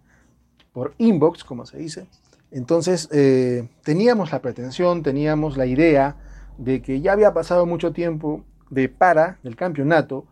por 0.73 0.95
inbox, 0.99 1.45
como 1.45 1.67
se 1.67 1.79
dice, 1.79 2.07
entonces, 2.51 3.09
eh, 3.13 3.69
teníamos 3.83 4.33
la 4.33 4.41
pretensión, 4.41 5.03
teníamos 5.03 5.57
la 5.57 5.67
idea 5.67 6.17
de 6.57 6.81
que 6.81 7.01
ya 7.01 7.13
había 7.13 7.35
pasado 7.35 7.67
mucho 7.67 7.93
tiempo 7.93 8.45
de 8.71 8.89
para 8.89 9.39
del 9.43 9.57
campeonato, 9.57 10.25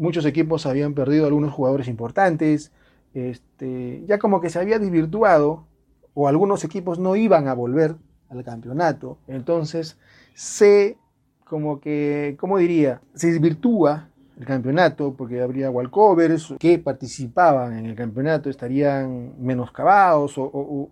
muchos 0.00 0.24
equipos 0.24 0.66
habían 0.66 0.94
perdido 0.94 1.26
algunos 1.26 1.52
jugadores 1.52 1.88
importantes, 1.88 2.72
este, 3.14 4.04
ya 4.06 4.18
como 4.18 4.40
que 4.40 4.50
se 4.50 4.58
había 4.58 4.78
desvirtuado 4.78 5.66
o 6.14 6.28
algunos 6.28 6.64
equipos 6.64 6.98
no 6.98 7.16
iban 7.16 7.48
a 7.48 7.54
volver 7.54 7.96
al 8.28 8.44
campeonato, 8.44 9.18
entonces 9.28 9.98
se 10.34 10.96
como 11.44 11.80
que, 11.80 12.36
¿cómo 12.38 12.58
diría? 12.58 13.00
Se 13.14 13.32
desvirtúa 13.32 14.08
el 14.38 14.46
campeonato 14.46 15.14
porque 15.14 15.42
habría 15.42 15.68
walkovers 15.68 16.54
que 16.60 16.78
participaban 16.78 17.76
en 17.76 17.86
el 17.86 17.96
campeonato, 17.96 18.48
estarían 18.48 19.34
menoscabados 19.38 20.38
o, 20.38 20.90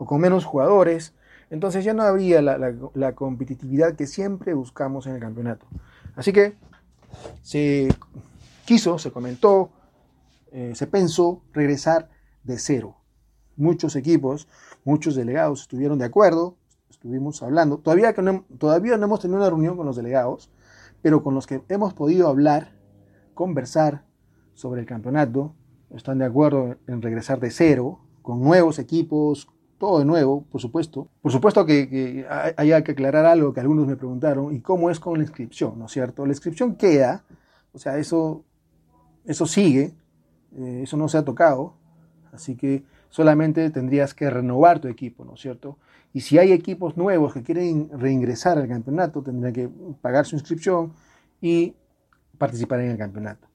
o 0.00 0.06
con 0.06 0.20
menos 0.20 0.46
jugadores, 0.46 1.14
entonces 1.50 1.84
ya 1.84 1.92
no 1.92 2.02
habría 2.02 2.40
la, 2.40 3.12
competitividad 3.12 3.94
que 3.96 4.06
siempre 4.06 4.54
buscamos 4.54 5.06
en 5.06 5.16
el 5.16 5.20
campeonato. 5.20 5.66
Así 6.16 6.32
que 6.32 6.54
se 7.42 7.88
quiso, 8.70 9.00
se 9.00 9.10
comentó, 9.10 9.72
eh, 10.52 10.74
se 10.76 10.86
pensó 10.86 11.42
regresar 11.52 12.08
de 12.44 12.56
cero. 12.56 12.98
Muchos 13.56 13.96
equipos, 13.96 14.46
muchos 14.84 15.16
delegados 15.16 15.62
estuvieron 15.62 15.98
de 15.98 16.04
acuerdo, 16.04 16.54
estuvimos 16.88 17.42
hablando, 17.42 17.78
todavía, 17.78 18.12
que 18.12 18.22
no, 18.22 18.44
todavía 18.58 18.96
no 18.96 19.06
hemos 19.06 19.18
tenido 19.18 19.38
una 19.38 19.50
reunión 19.50 19.76
con 19.76 19.86
los 19.86 19.96
delegados, 19.96 20.52
pero 21.02 21.24
con 21.24 21.34
los 21.34 21.48
que 21.48 21.64
hemos 21.68 21.94
podido 21.94 22.28
hablar, 22.28 22.70
conversar 23.34 24.04
sobre 24.54 24.82
el 24.82 24.86
campeonato, 24.86 25.52
están 25.92 26.18
de 26.18 26.26
acuerdo 26.26 26.76
en 26.86 27.02
regresar 27.02 27.40
de 27.40 27.50
cero, 27.50 27.98
con 28.22 28.40
nuevos 28.40 28.78
equipos, 28.78 29.48
todo 29.78 29.98
de 29.98 30.04
nuevo, 30.04 30.44
por 30.44 30.60
supuesto. 30.60 31.08
Por 31.20 31.32
supuesto 31.32 31.66
que, 31.66 32.24
hay 32.56 32.82
que 32.84 32.92
aclarar 32.92 33.26
algo 33.26 33.52
que 33.52 33.58
algunos 33.58 33.88
me 33.88 33.96
preguntaron, 33.96 34.54
¿y 34.54 34.60
cómo 34.60 34.90
es 34.90 35.00
con 35.00 35.18
la 35.18 35.24
inscripción? 35.24 35.76
¿No 35.76 35.86
es 35.86 35.90
cierto? 35.90 36.24
La 36.24 36.30
inscripción 36.30 36.76
queda, 36.76 37.24
o 37.72 37.78
sea, 37.80 37.98
eso, 37.98 38.44
eso 39.30 39.46
sigue, 39.46 39.92
eh, 40.56 40.80
eso 40.82 40.96
no 40.96 41.08
se 41.08 41.16
ha 41.18 41.24
tocado, 41.24 41.74
así 42.32 42.56
que 42.56 42.82
solamente 43.10 43.70
tendrías 43.70 44.12
que 44.12 44.28
renovar 44.28 44.80
tu 44.80 44.88
equipo, 44.88 45.24
¿no 45.24 45.34
es 45.34 45.40
cierto? 45.40 45.78
Y 46.12 46.22
si 46.22 46.38
hay 46.38 46.50
equipos 46.50 46.96
nuevos 46.96 47.32
que 47.32 47.42
quieren 47.44 47.88
reingresar 47.92 48.58
al 48.58 48.66
campeonato, 48.66 49.22
tendrían 49.22 49.52
que 49.52 49.70
pagar 50.02 50.26
su 50.26 50.34
inscripción 50.34 50.92
y 51.40 51.76
participar 52.38 52.80
en 52.80 52.90
el 52.90 52.98
campeonato. 52.98 53.46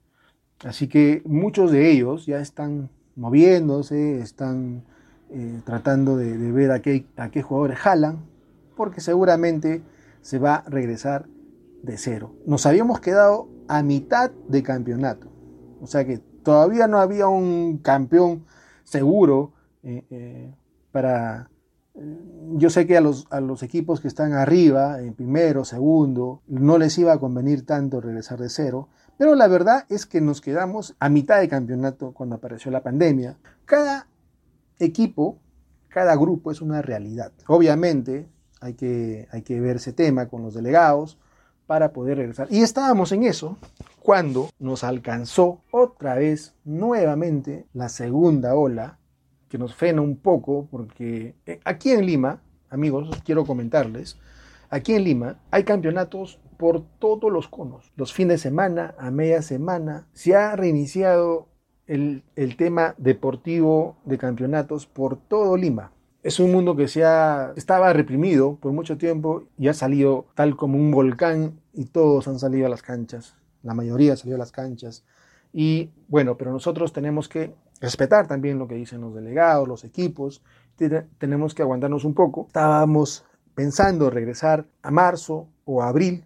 Así 0.63 0.87
que 0.87 1.21
muchos 1.25 1.71
de 1.71 1.91
ellos 1.91 2.25
ya 2.25 2.39
están 2.39 2.89
moviéndose, 3.17 4.19
están 4.19 4.83
eh, 5.29 5.59
tratando 5.65 6.15
de, 6.15 6.51
ver 6.53 6.71
a 6.71 6.81
qué, 6.81 7.05
a 7.17 7.29
qué 7.29 7.41
jugadores 7.41 7.77
jalan, 7.77 8.19
porque 8.77 9.01
seguramente 9.01 9.81
se 10.21 10.39
va 10.39 10.55
a 10.55 10.69
regresar 10.69 11.25
de 11.83 11.97
cero. 11.97 12.33
Nos 12.45 12.65
habíamos 12.65 13.01
quedado 13.01 13.49
a 13.67 13.83
mitad 13.83 14.31
de 14.47 14.63
campeonato, 14.63 15.27
o 15.81 15.87
sea 15.87 16.05
que 16.05 16.17
todavía 16.17 16.87
no 16.87 16.99
había 16.99 17.27
un 17.27 17.79
campeón 17.79 18.45
seguro 18.83 19.53
eh, 19.83 20.05
eh, 20.09 20.53
para... 20.91 21.49
Yo 22.57 22.69
sé 22.69 22.85
que 22.85 22.97
a 22.97 23.01
los, 23.01 23.25
a 23.29 23.39
los 23.39 23.63
equipos 23.63 24.01
que 24.01 24.09
están 24.09 24.33
arriba, 24.33 24.99
en 24.99 25.13
primero, 25.13 25.63
segundo, 25.63 26.41
no 26.47 26.77
les 26.77 26.97
iba 26.97 27.13
a 27.13 27.19
convenir 27.19 27.65
tanto 27.65 28.01
regresar 28.01 28.37
de 28.39 28.49
cero, 28.49 28.89
pero 29.17 29.35
la 29.35 29.47
verdad 29.47 29.85
es 29.87 30.05
que 30.05 30.19
nos 30.19 30.41
quedamos 30.41 30.95
a 30.99 31.07
mitad 31.07 31.39
de 31.39 31.47
campeonato 31.47 32.11
cuando 32.11 32.35
apareció 32.35 32.69
la 32.69 32.83
pandemia. 32.83 33.37
Cada 33.63 34.07
equipo, 34.77 35.39
cada 35.87 36.15
grupo 36.17 36.51
es 36.51 36.61
una 36.61 36.81
realidad. 36.81 37.31
Obviamente 37.47 38.27
hay 38.59 38.73
que, 38.73 39.29
hay 39.31 39.43
que 39.43 39.61
ver 39.61 39.77
ese 39.77 39.93
tema 39.93 40.27
con 40.27 40.43
los 40.43 40.53
delegados 40.53 41.17
para 41.67 41.91
poder 41.91 42.17
regresar. 42.17 42.47
Y 42.49 42.61
estábamos 42.61 43.11
en 43.11 43.23
eso 43.23 43.57
cuando 43.99 44.49
nos 44.59 44.83
alcanzó 44.83 45.61
otra 45.71 46.15
vez 46.15 46.53
nuevamente 46.63 47.65
la 47.73 47.89
segunda 47.89 48.55
ola, 48.55 48.99
que 49.49 49.57
nos 49.57 49.73
frena 49.73 50.01
un 50.01 50.17
poco 50.17 50.67
porque 50.69 51.35
eh, 51.45 51.59
aquí 51.65 51.91
en 51.91 52.05
Lima, 52.05 52.41
amigos, 52.69 53.09
quiero 53.23 53.45
comentarles, 53.45 54.17
aquí 54.69 54.93
en 54.93 55.03
Lima 55.03 55.39
hay 55.51 55.63
campeonatos 55.63 56.39
por 56.57 56.83
todos 56.99 57.31
los 57.31 57.47
conos. 57.47 57.91
Los 57.95 58.13
fines 58.13 58.35
de 58.41 58.49
semana, 58.49 58.95
a 58.97 59.11
media 59.11 59.41
semana, 59.41 60.07
se 60.13 60.35
ha 60.35 60.55
reiniciado 60.55 61.47
el, 61.87 62.23
el 62.35 62.57
tema 62.57 62.95
deportivo 62.97 63.97
de 64.05 64.17
campeonatos 64.17 64.85
por 64.85 65.17
todo 65.17 65.57
Lima. 65.57 65.91
Es 66.25 66.39
un 66.39 66.51
mundo 66.51 66.75
que 66.75 66.87
se 66.87 67.05
ha, 67.05 67.53
estaba 67.55 67.93
reprimido 67.93 68.55
por 68.55 68.71
mucho 68.71 68.97
tiempo 68.97 69.43
y 69.59 69.67
ha 69.67 69.75
salido 69.75 70.25
tal 70.33 70.55
como 70.55 70.75
un 70.75 70.89
volcán 70.89 71.59
y 71.71 71.85
todos 71.85 72.27
han 72.27 72.39
salido 72.39 72.65
a 72.65 72.69
las 72.69 72.81
canchas. 72.81 73.35
La 73.61 73.75
mayoría 73.75 74.17
salió 74.17 74.33
a 74.33 74.39
las 74.39 74.51
canchas. 74.51 75.05
Y 75.53 75.91
bueno, 76.07 76.35
pero 76.35 76.51
nosotros 76.51 76.93
tenemos 76.93 77.29
que 77.29 77.53
respetar 77.79 78.25
también 78.25 78.57
lo 78.57 78.67
que 78.67 78.73
dicen 78.73 79.01
los 79.01 79.13
delegados, 79.13 79.67
los 79.67 79.83
equipos. 79.83 80.41
Tenemos 81.19 81.53
que 81.53 81.61
aguantarnos 81.61 82.05
un 82.05 82.15
poco. 82.15 82.45
Estábamos 82.47 83.23
pensando 83.53 84.09
regresar 84.09 84.65
a 84.81 84.89
marzo 84.89 85.47
o 85.63 85.83
abril 85.83 86.25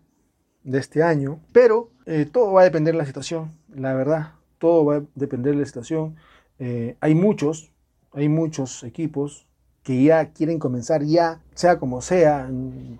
de 0.63 0.79
este 0.79 1.03
año, 1.03 1.41
pero 1.51 1.89
eh, 2.05 2.25
todo 2.25 2.53
va 2.53 2.61
a 2.61 2.63
depender 2.63 2.93
de 2.93 2.99
la 2.99 3.05
situación, 3.05 3.51
la 3.67 3.93
verdad, 3.93 4.31
todo 4.59 4.85
va 4.85 4.95
a 4.95 5.03
depender 5.15 5.55
de 5.55 5.59
la 5.59 5.65
situación. 5.65 6.15
Eh, 6.57 6.95
hay 7.01 7.15
muchos, 7.15 7.73
hay 8.13 8.29
muchos 8.29 8.85
equipos 8.85 9.48
que 9.89 10.03
ya 10.03 10.29
quieren 10.33 10.59
comenzar 10.59 11.03
ya, 11.03 11.41
sea 11.55 11.79
como 11.79 12.03
sea, 12.03 12.47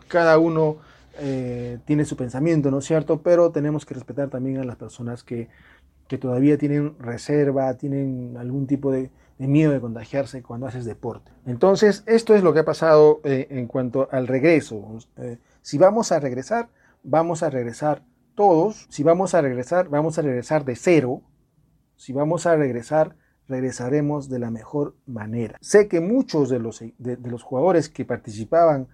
cada 0.08 0.40
uno 0.40 0.78
eh, 1.20 1.78
tiene 1.86 2.04
su 2.04 2.18
pensamiento, 2.18 2.72
¿no 2.72 2.80
es 2.80 2.86
cierto? 2.86 3.22
Pero 3.22 3.52
tenemos 3.52 3.86
que 3.86 3.94
respetar 3.94 4.30
también 4.30 4.58
a 4.58 4.64
las 4.64 4.76
personas 4.76 5.24
que, 5.24 5.50
que 6.08 6.18
todavía 6.18 6.58
tienen 6.58 6.98
reserva, 6.98 7.72
tienen 7.76 8.38
algún 8.40 8.66
tipo 8.66 8.92
de, 8.92 9.12
miedo 9.38 9.72
de 9.72 9.80
contagiarse 9.80 10.42
cuando 10.42 10.66
haces 10.66 10.84
deporte. 10.84 11.32
Entonces, 11.46 12.02
esto 12.08 12.34
es 12.34 12.42
lo 12.42 12.54
que 12.54 12.62
ha 12.62 12.66
pasado 12.66 13.22
eh, 13.24 13.46
en 13.52 13.68
cuanto 13.68 14.10
al 14.12 14.26
regreso. 14.26 14.98
Eh, 15.18 15.38
si 15.62 15.78
vamos 15.78 16.12
a 16.12 16.20
regresar, 16.20 16.70
vamos 17.04 17.44
a 17.44 17.52
regresar 17.52 18.02
todos. 18.34 18.88
Si 18.90 19.04
vamos 19.04 19.36
a 19.36 19.42
regresar, 19.42 19.90
vamos 19.90 20.18
a 20.18 20.24
regresar 20.24 20.66
de 20.66 20.76
cero. 20.76 21.22
Si 21.98 22.14
vamos 22.14 22.48
a 22.48 22.56
regresar 22.56 23.16
regresaremos 23.50 24.30
de 24.30 24.40
la 24.40 24.52
mejor 24.52 24.96
manera. 25.06 25.58
Sé 25.60 25.88
que 25.88 26.00
muchos 26.00 26.50
de 26.50 26.60
los, 26.60 26.80
de, 26.98 27.18
los 27.24 27.44
jugadores 27.44 27.90
que 27.90 28.06
participaban 28.06 28.88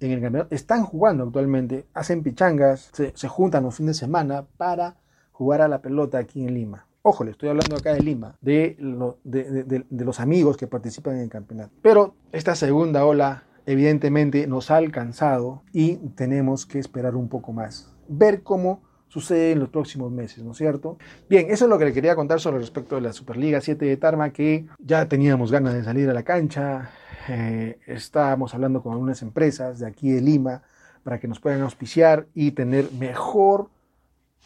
en 0.00 0.12
el 0.12 0.22
campeonato 0.22 0.54
están 0.54 0.84
jugando 0.84 1.24
actualmente, 1.24 1.86
hacen 1.92 2.22
pichangas, 2.22 2.90
se, 2.92 3.28
juntan 3.28 3.64
los 3.64 3.74
fines 3.74 3.96
de 3.96 4.00
semana 4.06 4.46
para 4.56 4.96
jugar 5.32 5.60
a 5.60 5.68
la 5.68 5.82
pelota 5.82 6.18
aquí 6.18 6.42
en 6.42 6.54
Lima. 6.54 6.86
Ojo, 7.02 7.24
le 7.24 7.32
estoy 7.32 7.48
hablando 7.48 7.76
acá 7.76 7.94
de 7.94 8.00
Lima, 8.00 8.36
de, 8.40 8.76
de, 9.24 9.84
de, 9.88 10.04
los 10.04 10.20
amigos 10.20 10.56
que 10.56 10.66
participan 10.66 11.16
en 11.16 11.22
el 11.22 11.28
campeonato. 11.28 11.72
Pero 11.82 12.14
esta 12.32 12.54
segunda 12.54 13.04
ola 13.04 13.44
evidentemente 13.66 14.46
nos 14.46 14.70
ha 14.70 14.76
alcanzado 14.76 15.62
y 15.72 15.96
tenemos 16.14 16.66
que 16.66 16.78
esperar 16.78 17.16
un 17.16 17.28
poco 17.28 17.52
más. 17.52 17.92
Ver 18.08 18.42
cómo 18.42 18.82
sucede 19.08 19.52
en 19.52 19.60
los 19.60 19.70
próximos 19.70 20.12
meses, 20.12 20.44
¿no 20.44 20.52
es 20.52 20.58
cierto? 20.58 20.98
Bien, 21.28 21.46
eso 21.50 21.64
es 21.64 21.68
lo 21.68 21.78
que 21.78 21.86
le 21.86 21.92
quería 21.92 22.14
contar 22.14 22.40
sobre 22.40 22.58
respecto 22.58 22.94
de 22.94 23.02
la 23.02 23.12
Superliga 23.12 23.60
7 23.60 23.84
de 23.84 23.96
Tarma, 23.96 24.30
que 24.30 24.66
ya 24.78 25.08
teníamos 25.08 25.50
ganas 25.50 25.74
de 25.74 25.82
salir 25.82 26.08
a 26.08 26.14
la 26.14 26.22
cancha, 26.22 26.90
eh, 27.28 27.78
estábamos 27.86 28.54
hablando 28.54 28.82
con 28.82 28.92
algunas 28.92 29.22
empresas 29.22 29.78
de 29.78 29.86
aquí 29.86 30.10
de 30.10 30.20
Lima 30.20 30.62
para 31.02 31.18
que 31.18 31.28
nos 31.28 31.40
puedan 31.40 31.62
auspiciar 31.62 32.26
y 32.34 32.52
tener 32.52 32.92
mejor 32.92 33.70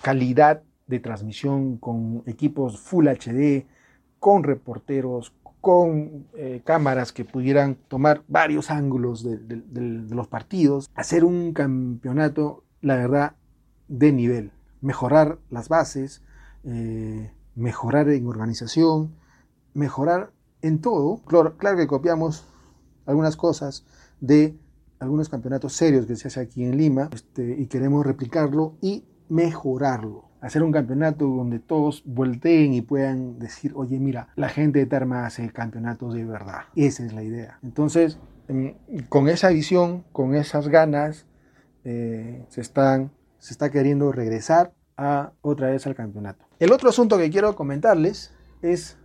calidad 0.01 0.63
de 0.87 1.01
transmisión 1.01 1.77
con 1.77 2.23
equipos 2.27 2.81
Full 2.81 3.09
HD, 3.09 3.67
con 4.19 4.45
reporteros, 4.45 5.33
con 5.61 6.27
eh, 6.37 6.61
cámaras 6.65 7.13
que 7.13 7.25
pudieran 7.25 7.77
tomar 7.89 8.23
varios 8.27 8.71
ángulos 8.71 9.23
de, 9.23 9.39
de 9.39 10.15
los 10.15 10.27
partidos, 10.27 10.91
hacer 10.95 11.25
un 11.25 11.53
campeonato, 11.53 12.65
la 12.81 12.97
verdad, 12.97 13.35
de 13.89 14.13
nivel, 14.13 14.53
mejorar 14.81 15.39
las 15.51 15.69
bases, 15.69 16.23
eh, 16.65 17.31
mejorar 17.55 18.09
en 18.09 18.27
organización, 18.27 19.15
mejorar 19.75 20.31
en 20.63 20.81
todo. 20.81 21.21
Claro, 21.27 21.57
claro, 21.57 21.77
que 21.77 21.87
copiamos 21.87 22.45
algunas 23.07 23.37
cosas 23.37 23.85
de 24.21 24.57
algunos 24.99 25.29
campeonatos 25.29 25.73
serios 25.73 26.07
que 26.07 26.17
se 26.17 26.29
hace 26.29 26.41
aquí 26.41 26.65
en 26.65 26.77
Lima 26.77 27.11
este, 27.13 27.57
y 27.59 27.67
queremos 27.67 28.07
replicarlo 28.07 28.77
y 28.81 29.05
mejorarlo. 29.29 30.31
Hacer 30.41 30.63
un 30.63 30.73
campeonato 30.73 31.27
donde 31.27 31.59
todos 31.59 32.03
volteen 32.05 32.75
y 32.75 32.83
puedan 32.83 33.39
decir, 33.39 33.73
oye, 33.77 33.99
mira, 33.99 34.29
la 34.35 34.49
gente 34.49 34.81
de 34.81 34.87
Tarma 34.87 35.27
hace 35.27 35.49
campeonatos 35.51 36.15
de 36.15 36.25
verdad. 36.25 36.63
Esa 36.75 37.05
es 37.05 37.13
la 37.13 37.23
idea. 37.23 37.59
Entonces, 37.63 38.19
con 39.09 39.29
esa 39.29 39.51
visión, 39.51 40.05
con 40.13 40.35
esas 40.35 40.69
ganas, 40.69 41.27
eh, 41.85 42.45
se 42.49 42.61
están 42.61 43.13
se 43.43 43.55
está 43.55 43.73
queriendo 43.73 44.13
regresar 44.13 44.73
a 44.97 45.33
otra 45.41 45.71
vez 45.71 45.85
al 45.89 45.97
campeonato. 45.97 46.45
El 46.61 46.71
otro 46.71 46.91
asunto 46.91 47.19
que 47.19 47.29
quiero 47.29 47.57
comentarles 47.57 48.33
es 48.63 48.97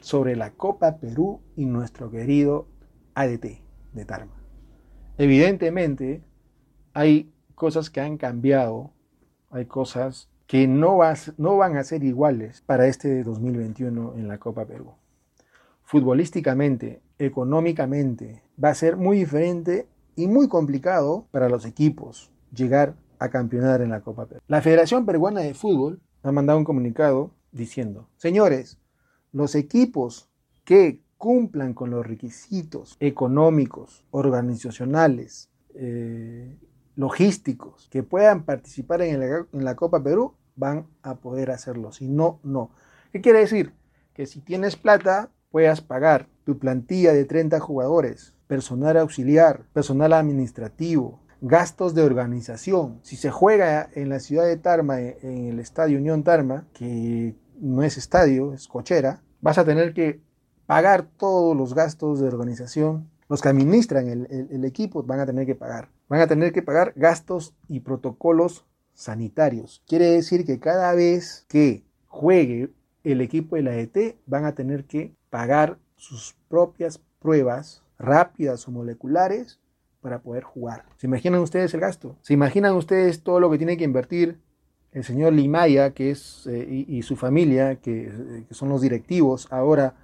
sobre 0.00 0.36
la 0.36 0.52
Copa 0.52 0.96
Perú 0.96 1.42
y 1.54 1.66
nuestro 1.66 2.10
querido 2.10 2.66
ADT 3.14 3.60
de 3.92 4.04
Tarma. 4.06 4.32
Evidentemente 5.18 6.22
hay 6.94 7.30
cosas 7.54 7.90
que 7.90 8.00
han 8.00 8.16
cambiado, 8.16 8.90
hay 9.50 9.66
cosas 9.66 10.30
que 10.46 10.66
no, 10.66 10.96
van 10.96 11.76
a 11.76 11.84
ser 11.84 12.04
iguales 12.04 12.62
para 12.62 12.86
este 12.86 13.22
2021 13.22 14.14
en 14.16 14.28
la 14.28 14.38
Copa 14.38 14.64
Perú. 14.64 14.94
Futbolísticamente, 15.82 17.02
económicamente, 17.18 18.42
va 18.62 18.70
a 18.70 18.74
ser 18.74 18.96
muy 18.96 19.18
diferente 19.18 19.86
y 20.16 20.26
muy 20.26 20.48
complicado 20.48 21.26
para 21.32 21.50
los 21.50 21.66
equipos 21.66 22.32
llegar 22.50 22.94
a 23.18 23.28
campeonar 23.30 23.80
en 23.80 23.90
la 23.90 24.00
Copa 24.00 24.26
Perú. 24.26 24.40
La 24.46 24.62
Federación 24.62 25.06
Peruana 25.06 25.40
de 25.40 25.54
Fútbol 25.54 26.00
ha 26.22 26.32
mandado 26.32 26.58
un 26.58 26.64
comunicado 26.64 27.32
diciendo, 27.52 28.08
señores, 28.16 28.78
los 29.32 29.54
equipos 29.54 30.30
que 30.64 31.02
cumplan 31.16 31.74
con 31.74 31.90
los 31.90 32.06
requisitos 32.06 32.96
económicos, 33.00 34.04
organizacionales, 34.10 35.50
eh, 35.74 36.56
logísticos, 36.94 37.88
que 37.90 38.02
puedan 38.02 38.44
participar 38.44 39.02
en, 39.02 39.22
en 39.22 39.64
la 39.64 39.76
Copa 39.76 40.02
Perú, 40.02 40.34
van 40.56 40.86
a 41.02 41.16
poder 41.16 41.50
hacerlo. 41.50 41.92
Si 41.92 42.08
no, 42.08 42.40
no. 42.42 42.70
¿Qué 43.12 43.20
quiere 43.20 43.40
decir? 43.40 43.72
Que 44.14 44.26
si 44.26 44.40
tienes 44.40 44.76
plata, 44.76 45.30
puedas 45.50 45.80
pagar 45.80 46.28
tu 46.44 46.58
plantilla 46.58 47.12
de 47.12 47.24
30 47.24 47.60
jugadores, 47.60 48.34
personal 48.46 48.96
auxiliar, 48.96 49.64
personal 49.72 50.12
administrativo, 50.12 51.20
gastos 51.40 51.94
de 51.94 52.02
organización. 52.02 53.00
Si 53.02 53.16
se 53.16 53.30
juega 53.30 53.88
en 53.94 54.08
la 54.08 54.20
ciudad 54.20 54.46
de 54.46 54.56
Tarma, 54.56 55.00
en 55.00 55.46
el 55.46 55.58
estadio 55.58 55.98
Unión 55.98 56.24
Tarma, 56.24 56.66
que 56.72 57.34
no 57.60 57.82
es 57.82 57.96
estadio, 57.96 58.52
es 58.52 58.68
cochera, 58.68 59.22
vas 59.40 59.58
a 59.58 59.64
tener 59.64 59.94
que 59.94 60.20
pagar 60.66 61.08
todos 61.16 61.56
los 61.56 61.74
gastos 61.74 62.20
de 62.20 62.28
organización. 62.28 63.08
Los 63.28 63.42
que 63.42 63.48
administran 63.48 64.08
el, 64.08 64.64
equipo 64.64 65.02
van 65.02 65.20
a 65.20 65.26
tener 65.26 65.46
que 65.46 65.54
pagar. 65.54 65.90
Van 66.08 66.20
a 66.20 66.26
tener 66.26 66.52
que 66.52 66.62
pagar 66.62 66.92
gastos 66.96 67.54
y 67.68 67.80
protocolos 67.80 68.64
sanitarios. 68.94 69.82
Quiere 69.86 70.06
decir 70.06 70.44
que 70.44 70.58
cada 70.58 70.94
vez 70.94 71.44
que 71.48 71.84
juegue 72.06 72.70
el 73.04 73.20
equipo 73.20 73.56
de 73.56 73.62
la 73.62 73.76
ET 73.76 74.16
van 74.26 74.44
a 74.44 74.54
tener 74.54 74.84
que 74.84 75.14
pagar 75.30 75.78
sus 75.96 76.36
propias 76.48 77.00
pruebas 77.18 77.82
rápidas 77.98 78.66
o 78.66 78.70
moleculares 78.70 79.60
para 80.08 80.22
poder 80.22 80.42
jugar. 80.42 80.86
¿Se 80.96 81.06
imaginan 81.06 81.42
ustedes 81.42 81.74
el 81.74 81.80
gasto? 81.80 82.16
¿Se 82.22 82.32
imaginan 82.32 82.74
ustedes 82.74 83.22
todo 83.22 83.40
lo 83.40 83.50
que 83.50 83.58
tiene 83.58 83.76
que 83.76 83.84
invertir 83.84 84.40
el 84.92 85.04
señor 85.04 85.34
Limaya 85.34 85.90
que 85.90 86.10
es, 86.10 86.46
eh, 86.46 86.86
y, 86.88 87.02
su 87.02 87.14
familia, 87.14 87.76
que, 87.76 88.10
son 88.50 88.70
los 88.70 88.80
directivos 88.80 89.48
ahora 89.50 89.96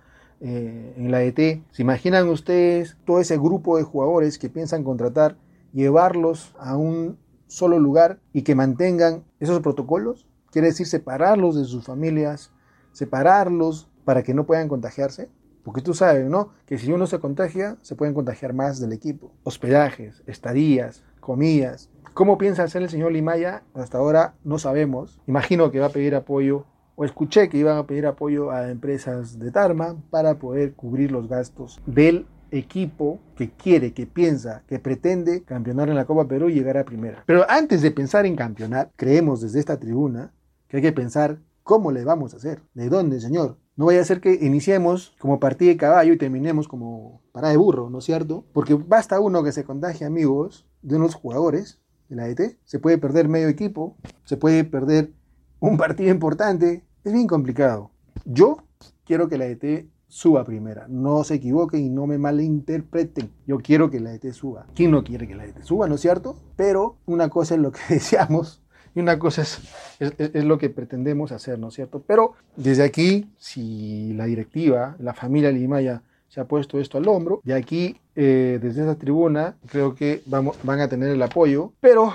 eh, 0.43 0.93
en 0.99 1.11
la 1.11 1.23
ET? 1.23 1.39
¿Se 1.71 1.81
imaginan 1.81 2.29
ustedes 2.29 2.99
todo 3.07 3.19
ese 3.19 3.39
grupo 3.39 3.79
de 3.79 3.85
jugadores 3.85 4.39
que 4.39 4.51
piensan 4.51 4.85
contratar, 4.85 5.39
llevarlos 5.73 6.55
a 6.59 6.77
un 6.77 7.17
solo 7.47 7.79
lugar 7.79 8.19
y 8.35 8.43
que 8.43 8.55
mantengan 8.55 9.25
esos 9.41 9.61
protocolos? 9.61 10.29
Quiere 10.51 10.69
decir 10.69 10.87
separarlos 10.87 11.57
de 11.57 11.65
sus 11.65 11.87
familias, 11.87 12.53
separarlos 12.93 13.89
para 14.05 14.23
que 14.23 14.35
no 14.35 14.45
puedan 14.45 14.69
contagiarse. 14.69 15.31
Porque 15.65 15.81
tú 15.81 15.95
sabes, 15.95 16.29
¿no? 16.29 16.51
Que 16.67 16.79
si 16.79 16.93
uno 16.93 17.07
se 17.07 17.19
contagia, 17.19 17.79
se 17.81 17.97
pueden 17.97 18.15
contagiar 18.15 18.53
más 18.53 18.81
del 18.81 18.93
equipo. 18.93 19.33
Hospedajes, 19.43 20.23
estadías, 20.27 21.03
comidas. 21.21 21.91
¿Cómo 22.13 22.39
piensa 22.39 22.63
hacer 22.63 22.83
el 22.83 22.91
señor 22.91 23.13
Limaya? 23.13 23.65
Hasta 23.75 23.99
ahora 23.99 24.35
no 24.45 24.59
sabemos. 24.59 25.21
Imagino 25.27 25.71
que 25.71 25.81
va 25.81 25.87
a 25.87 25.91
pedir 25.91 26.15
apoyo, 26.15 26.67
o 26.97 27.05
escuché 27.05 27.49
que 27.49 27.59
iban 27.59 27.79
a 27.79 27.87
pedir 27.87 28.07
apoyo 28.07 28.51
a 28.51 28.71
empresas 28.71 29.39
de 29.39 29.51
Tarma 29.51 29.97
para 30.11 30.39
poder 30.39 30.75
cubrir 30.75 31.11
los 31.11 31.29
gastos 31.29 31.81
del 31.87 32.27
equipo 32.51 33.19
que 33.35 33.51
quiere, 33.51 33.93
que 33.93 34.07
piensa, 34.07 34.63
que 34.69 34.79
pretende 34.79 35.43
campeonar 35.43 35.89
en 35.89 35.97
la 35.97 36.05
Copa 36.05 36.29
Perú 36.29 36.51
y 36.51 36.55
llegar 36.55 36.77
a 36.77 36.85
primera. 36.85 37.25
Pero 37.27 37.45
antes 37.49 37.83
de 37.83 37.91
pensar 37.91 38.27
en 38.27 38.37
campeonar, 38.37 38.91
creemos 38.97 39.41
desde 39.41 39.59
esta 39.59 39.81
tribuna 39.81 40.33
que 40.69 40.77
hay 40.77 40.83
que 40.83 40.93
pensar 40.93 41.39
cómo 41.63 41.91
le 41.91 42.05
vamos 42.05 42.35
a 42.35 42.37
hacer, 42.37 42.61
de 42.75 42.89
dónde, 42.89 43.21
señor, 43.21 43.57
no 43.77 43.87
vaya 43.87 44.01
a 44.01 44.05
ser 44.05 44.21
que 44.21 44.35
iniciemos 44.35 45.15
como 45.19 45.41
partida 45.41 45.71
de 45.71 45.77
caballo 45.77 46.13
y 46.13 46.19
terminemos 46.19 46.69
como 46.69 47.23
parada 47.33 47.53
de 47.53 47.59
burro, 47.59 47.91
¿no 47.91 47.99
es 47.99 48.05
cierto? 48.05 48.45
Porque 48.53 48.75
basta 48.75 49.21
uno 49.21 49.43
que 49.43 49.53
se 49.53 49.65
contagie, 49.65 50.07
amigos, 50.07 50.67
de 50.83 50.97
unos 50.97 51.15
jugadores 51.15 51.81
de 52.09 52.17
la 52.17 52.29
ET, 52.29 52.59
se 52.65 52.79
puede 52.79 52.99
perder 52.99 53.29
medio 53.29 53.49
equipo, 53.49 53.97
se 54.25 54.37
puede 54.37 54.65
perder 54.65 55.13
un 55.61 55.77
partido 55.77 56.11
importante, 56.11 56.85
es 57.03 57.13
bien 57.13 57.27
complicado. 57.27 57.91
Yo 58.25 58.59
quiero 59.05 59.29
que 59.29 59.39
la 59.39 59.47
ET 59.47 59.87
suba 60.15 60.45
primera. 60.45 60.87
No 60.89 61.25
se 61.25 61.35
equivoquen 61.35 61.81
y 61.81 61.89
no 61.89 62.07
me 62.07 62.19
malinterpreten. 62.19 63.33
Yo 63.47 63.59
quiero 63.59 63.91
que 63.91 63.99
la 63.99 64.15
ET 64.15 64.31
suba. 64.33 64.67
¿Quién 64.75 64.93
no 64.93 65.03
quiere 65.03 65.27
que 65.27 65.35
la 65.35 65.45
ET 65.45 65.61
suba, 65.63 65.89
no 65.89 65.97
es 65.97 66.03
cierto? 66.03 66.37
Pero 66.55 66.99
una 67.05 67.29
cosa 67.31 67.57
es 67.57 67.61
lo 67.61 67.73
que 67.73 67.81
deseamos 67.89 68.63
y 68.95 69.01
una 69.01 69.19
cosa 69.19 69.43
es, 69.43 69.61
es, 69.99 70.45
lo 70.45 70.59
que 70.59 70.71
pretendemos 70.71 71.33
hacer, 71.33 71.59
¿no 71.59 71.69
es 71.69 71.75
cierto? 71.75 72.03
Pero 72.07 72.35
desde 72.57 72.85
aquí, 72.85 73.31
si 73.39 74.13
la 74.15 74.25
directiva, 74.25 74.97
la 74.99 75.15
familia 75.15 75.51
Limaya 75.51 76.03
se 76.29 76.41
ha 76.41 76.45
puesto 76.47 76.79
esto 76.79 76.99
al 76.99 77.09
hombro, 77.09 77.41
de 77.45 77.55
aquí, 77.55 78.01
eh, 78.17 78.59
desde 78.61 78.83
esa 78.83 78.97
tribuna, 78.97 79.57
creo 79.67 79.95
que 79.95 80.23
van 80.27 80.81
a 80.81 80.89
tener 80.89 81.11
el 81.11 81.23
apoyo, 81.23 81.73
pero 81.81 82.13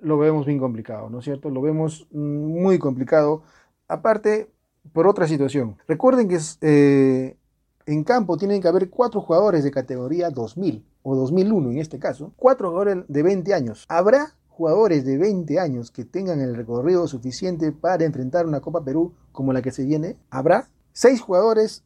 lo 0.00 0.18
vemos 0.18 0.46
bien 0.46 0.58
complicado, 0.58 1.08
¿no 1.08 1.20
es 1.20 1.24
cierto? 1.24 1.50
Lo 1.50 1.62
vemos 1.62 2.06
mm, 2.10 2.62
muy 2.62 2.78
complicado. 2.78 3.42
Aparte, 3.88 4.48
por 4.92 5.06
otra 5.06 5.28
situación. 5.28 5.76
Recuerden 5.86 6.28
que 6.28 6.38
eh, 6.60 7.36
en 7.86 8.04
campo 8.04 8.36
tienen 8.36 8.60
que 8.60 8.68
haber 8.68 8.90
cuatro 8.90 9.20
jugadores 9.20 9.64
de 9.64 9.70
categoría 9.70 10.30
2000 10.30 10.84
o 11.02 11.16
2001 11.16 11.70
en 11.70 11.78
este 11.78 11.98
caso, 11.98 12.32
cuatro 12.36 12.70
jugadores 12.70 13.04
de 13.08 13.22
20 13.22 13.54
años. 13.54 13.86
¿Habrá 13.88 14.34
jugadores 14.52 15.04
de 15.04 15.18
20 15.18 15.58
años 15.58 15.90
que 15.90 16.04
tengan 16.04 16.40
el 16.40 16.54
recorrido 16.54 17.06
suficiente 17.08 17.72
para 17.72 18.04
enfrentar 18.04 18.46
una 18.46 18.60
Copa 18.60 18.84
Perú 18.84 19.14
como 19.32 19.52
la 19.52 19.62
que 19.62 19.72
se 19.72 19.84
viene? 19.84 20.16
¿Habrá? 20.30 20.68
Seis 20.92 21.20
jugadores 21.20 21.84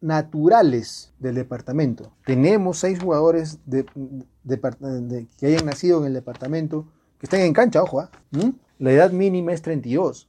naturales 0.00 1.12
del 1.18 1.34
departamento. 1.34 2.12
Tenemos 2.24 2.78
seis 2.78 3.00
jugadores 3.00 3.58
que 3.68 5.46
hayan 5.46 5.66
nacido 5.66 6.00
en 6.00 6.06
el 6.06 6.14
departamento, 6.14 6.86
que 7.18 7.26
estén 7.26 7.40
en 7.40 7.52
cancha, 7.52 7.82
ojo, 7.82 8.00
¿ah? 8.00 8.10
¿Mm? 8.30 8.50
la 8.78 8.92
edad 8.92 9.10
mínima 9.10 9.52
es 9.52 9.62
32 9.62 10.28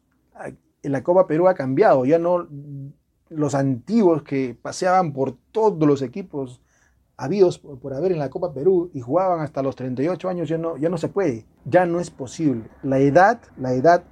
la 0.84 1.04
Copa 1.04 1.28
Perú 1.28 1.48
ha 1.48 1.56
cambiado, 1.56 2.06
ya 2.06 2.20
no 2.20 2.48
los 3.30 3.56
antiguos 3.56 4.24
que 4.24 4.58
paseaban 4.60 5.14
por 5.14 5.38
todos 5.52 5.88
los 5.88 6.02
equipos 6.02 6.62
habidos 7.20 7.60
por, 7.60 7.94
haber 7.94 8.14
en 8.14 8.20
la 8.20 8.30
Copa 8.30 8.54
Perú 8.54 8.90
y 8.94 9.02
jugaban 9.02 9.42
hasta 9.42 9.62
los 9.62 9.76
38 9.76 10.30
años, 10.30 10.48
ya 10.48 10.58
no, 10.58 10.78
ya 10.78 10.90
no 10.90 10.98
se 10.98 11.10
puede, 11.10 11.46
ya 11.66 11.86
no 11.86 12.00
es 12.00 12.10
posible. 12.10 12.64
La 12.82 13.00
edad, 13.00 13.40
la 13.58 13.74
edad 13.74 14.04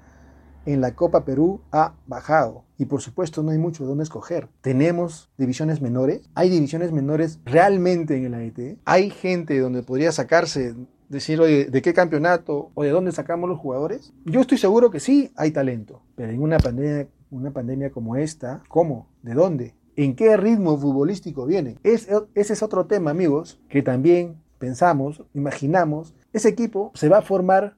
en 0.66 0.82
la 0.82 0.94
Copa 0.94 1.24
Perú 1.24 1.62
ha 1.72 1.94
bajado 2.06 2.66
y 2.78 2.86
por 2.86 3.02
supuesto 3.02 3.42
no 3.42 3.52
hay 3.52 3.58
mucho 3.58 3.86
donde 3.86 4.04
escoger. 4.04 4.50
Tenemos 4.60 5.32
divisiones 5.38 5.82
menores, 5.82 6.30
hay 6.36 6.50
divisiones 6.50 6.92
menores 6.92 7.40
realmente 7.46 8.18
en 8.18 8.26
el 8.26 8.34
AET, 8.34 8.78
hay 8.84 9.10
gente 9.10 9.58
donde 9.60 9.84
podría 9.84 10.12
sacarse 10.12 10.76
decir, 11.08 11.40
oye, 11.40 11.66
¿de 11.66 11.82
qué 11.82 11.94
campeonato 11.94 12.72
o 12.74 12.84
de 12.84 12.90
dónde 12.90 13.14
sacamos 13.14 13.50
los 13.50 13.60
jugadores? 13.60 14.14
Yo 14.26 14.42
estoy 14.42 14.58
seguro 14.58 14.92
que 14.92 15.00
sí 15.00 15.32
hay 15.38 15.52
talento, 15.52 16.02
pero 16.16 16.34
en 16.34 16.42
una 16.42 16.58
pandemia, 16.58 17.08
una 17.32 17.52
pandemia 17.52 17.90
como 17.90 18.18
esta, 18.18 18.62
¿cómo? 18.68 19.08
¿De 19.24 19.34
dónde? 19.34 19.77
¿En 19.98 20.16
qué 20.16 20.38
ritmo 20.38 20.78
futbolístico 20.78 21.48
viene? 21.48 21.80
ese 21.84 22.28
es 22.36 22.64
otro 22.64 22.86
tema, 22.86 23.12
amigos, 23.12 23.60
que 23.68 23.82
también 23.82 24.42
pensamos, 24.60 25.24
imaginamos. 25.34 26.14
Ese 26.34 26.50
equipo 26.50 26.92
se 26.94 27.10
va 27.10 27.18
a 27.18 27.24
formar 27.24 27.78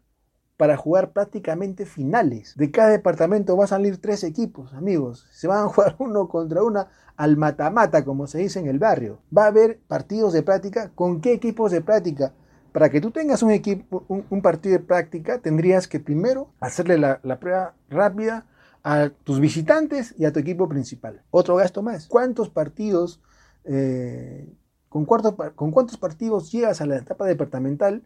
para 0.57 0.75
jugar 0.75 1.13
prácticamente 1.13 1.85
finales. 1.85 2.53
De 2.57 2.71
cada 2.71 2.89
departamento 2.89 3.55
va 3.55 3.63
a 3.63 3.67
salir 3.67 4.01
tres 4.01 4.25
equipos, 4.25 4.73
amigos. 4.73 5.25
Se 5.31 5.47
van 5.47 5.63
a 5.63 5.69
jugar 5.69 5.95
uno 5.99 6.27
contra 6.27 6.61
una 6.61 6.89
al 7.15 7.37
mata-mata, 7.37 8.03
como 8.03 8.27
se 8.27 8.39
dice 8.39 8.59
en 8.59 8.67
el 8.67 8.79
barrio. 8.79 9.21
Va 9.35 9.45
a 9.45 9.47
haber 9.47 9.79
partidos 9.87 10.33
de 10.33 10.43
práctica. 10.43 10.91
¿Con 10.95 11.21
qué 11.21 11.31
equipos 11.31 11.71
de 11.71 11.79
práctica? 11.79 12.33
Para 12.73 12.89
que 12.89 12.99
tú 12.99 13.11
tengas 13.11 13.41
un, 13.43 13.51
equipo, 13.51 14.03
un, 14.09 14.41
partido 14.41 14.77
de 14.77 14.83
práctica, 14.83 15.39
tendrías 15.39 15.87
que 15.87 16.01
primero 16.01 16.49
hacerle 16.59 16.97
la, 16.97 17.39
prueba 17.39 17.75
rápida 17.89 18.45
a 18.83 19.09
tus 19.23 19.39
visitantes 19.39 20.15
y 20.17 20.25
a 20.25 20.33
tu 20.33 20.39
equipo 20.39 20.67
principal. 20.69 21.21
Otro 21.31 21.55
gasto 21.55 21.81
más. 21.81 22.07
¿Cuántos 22.07 22.49
partidos, 22.49 23.21
eh, 23.65 24.47
con, 24.87 25.05
con 25.05 25.71
cuántos 25.71 25.97
partidos 25.97 26.51
llegas 26.51 26.81
a 26.81 26.85
la 26.85 26.97
etapa 26.97 27.25
departamental 27.25 28.03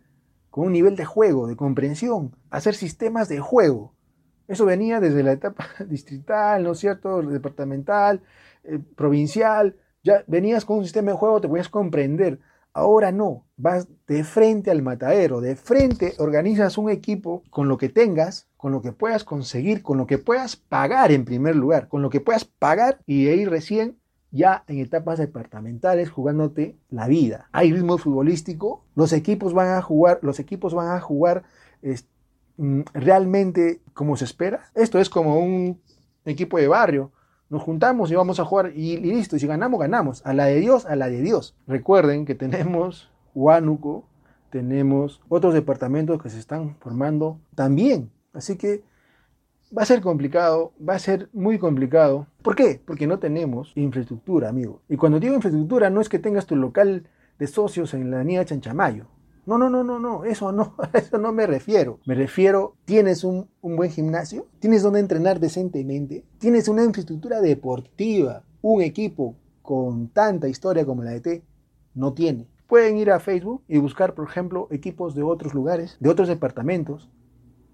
con 0.49 0.67
un 0.67 0.73
nivel 0.73 0.95
de 0.95 1.05
juego, 1.05 1.47
de 1.47 1.55
comprensión, 1.55 2.35
hacer 2.49 2.75
sistemas 2.75 3.29
de 3.29 3.39
juego? 3.39 3.93
Eso 4.47 4.65
venía 4.65 4.99
desde 4.99 5.23
la 5.23 5.31
etapa 5.33 5.67
distrital, 5.87 6.63
¿no 6.63 6.71
es 6.71 6.79
cierto? 6.79 7.21
Departamental, 7.21 8.21
eh, 8.63 8.79
provincial. 8.95 9.75
Ya 10.03 10.23
venías 10.27 10.65
con 10.65 10.77
un 10.79 10.83
sistema 10.83 11.11
de 11.11 11.17
juego, 11.17 11.39
te 11.39 11.47
podías 11.47 11.69
comprender. 11.69 12.39
Ahora 12.75 13.11
no, 13.11 13.45
vas 13.55 13.87
de 14.07 14.23
frente 14.23 14.71
al 14.71 14.81
matadero, 14.81 15.41
de 15.41 15.55
frente 15.55 16.15
organizas 16.17 16.79
un 16.79 16.89
equipo 16.89 17.43
con 17.51 17.67
lo 17.67 17.77
que 17.77 17.87
tengas, 17.87 18.47
con 18.57 18.71
lo 18.71 18.81
que 18.81 18.91
puedas 18.91 19.23
conseguir, 19.23 19.83
con 19.83 19.99
lo 19.99 20.07
que 20.07 20.17
puedas 20.17 20.55
pagar 20.55 21.11
en 21.11 21.23
primer 21.23 21.55
lugar, 21.55 21.87
con 21.87 22.01
lo 22.01 22.09
que 22.09 22.19
puedas 22.19 22.45
pagar 22.45 22.99
y 23.05 23.25
de 23.25 23.31
ahí 23.31 23.45
recién 23.45 23.99
ya 24.31 24.63
en 24.67 24.79
etapas 24.79 25.19
departamentales 25.19 26.09
jugándote 26.09 26.75
la 26.89 27.07
vida. 27.07 27.47
Hay 27.51 27.71
ritmo 27.71 27.99
futbolístico, 27.99 28.83
los 28.95 29.13
equipos 29.13 29.53
van 29.53 29.69
a 29.77 29.81
jugar, 29.83 30.17
los 30.23 30.39
equipos 30.39 30.73
van 30.73 30.95
a 30.95 30.99
jugar 30.99 31.43
mm, 32.57 32.81
realmente 32.95 33.81
como 33.93 34.17
se 34.17 34.25
espera. 34.25 34.71
Esto 34.73 34.97
es 34.99 35.11
como 35.11 35.37
un 35.37 35.79
equipo 36.25 36.57
de 36.57 36.67
barrio 36.67 37.11
nos 37.49 37.61
juntamos 37.61 38.11
y 38.11 38.15
vamos 38.15 38.39
a 38.39 38.45
jugar 38.45 38.71
y, 38.75 38.97
listo. 38.97 39.35
Y 39.35 39.39
si 39.39 39.47
ganamos, 39.47 39.79
ganamos. 39.79 40.25
A 40.25 40.33
la 40.33 40.45
de 40.45 40.59
Dios, 40.59 40.85
a 40.85 40.95
la 40.95 41.09
de 41.09 41.21
Dios. 41.21 41.55
Recuerden 41.67 42.25
que 42.25 42.35
tenemos 42.35 43.11
Huánuco, 43.35 44.05
tenemos 44.49 45.21
otros 45.29 45.53
departamentos 45.53 46.21
que 46.21 46.29
se 46.29 46.39
están 46.39 46.75
formando 46.79 47.39
también. 47.55 48.11
Así 48.33 48.57
que 48.57 48.83
va 49.75 49.83
a 49.83 49.85
ser 49.85 50.01
complicado, 50.01 50.73
va 50.87 50.95
a 50.95 50.99
ser 50.99 51.29
muy 51.33 51.57
complicado. 51.57 52.27
¿Por 52.41 52.55
qué? 52.55 52.81
Porque 52.85 53.07
no 53.07 53.19
tenemos 53.19 53.71
infraestructura, 53.75 54.49
amigo. 54.49 54.81
Y 54.89 54.97
cuando 54.97 55.19
digo 55.19 55.35
infraestructura, 55.35 55.89
no 55.89 56.01
es 56.01 56.09
que 56.09 56.19
tengas 56.19 56.45
tu 56.45 56.55
local 56.55 57.07
de 57.39 57.47
socios 57.47 57.93
en 57.93 58.11
la 58.11 58.17
avenida 58.17 58.45
Chanchamayo. 58.45 59.07
No, 59.45 59.57
no, 59.57 59.69
no, 59.69 59.83
no, 59.83 59.99
no, 59.99 60.23
eso 60.23 60.51
no, 60.53 60.75
a 60.93 60.97
eso 60.97 61.17
no 61.17 61.33
me 61.33 61.45
refiero. 61.45 61.99
Me 62.05 62.15
refiero, 62.15 62.75
tienes 62.85 63.23
un, 63.23 63.49
buen 63.61 63.91
gimnasio, 63.91 64.47
tienes 64.59 64.83
donde 64.83 64.99
entrenar 64.99 65.39
decentemente, 65.39 66.23
tienes 66.37 66.67
una 66.67 66.83
infraestructura 66.83 67.41
deportiva, 67.41 68.43
un 68.61 68.81
equipo 68.81 69.35
con 69.61 70.07
tanta 70.09 70.47
historia 70.47 70.85
como 70.85 71.03
la 71.03 71.11
de 71.11 71.21
T, 71.21 71.43
no 71.93 72.13
tiene. 72.13 72.47
Pueden 72.67 72.97
ir 72.97 73.11
a 73.11 73.19
Facebook 73.19 73.61
y 73.67 73.77
buscar, 73.77 74.13
por 74.15 74.27
ejemplo, 74.27 74.67
equipos 74.71 75.13
de 75.13 75.23
otros 75.23 75.53
lugares, 75.53 75.97
de 75.99 76.09
otros 76.09 76.27
departamentos. 76.27 77.09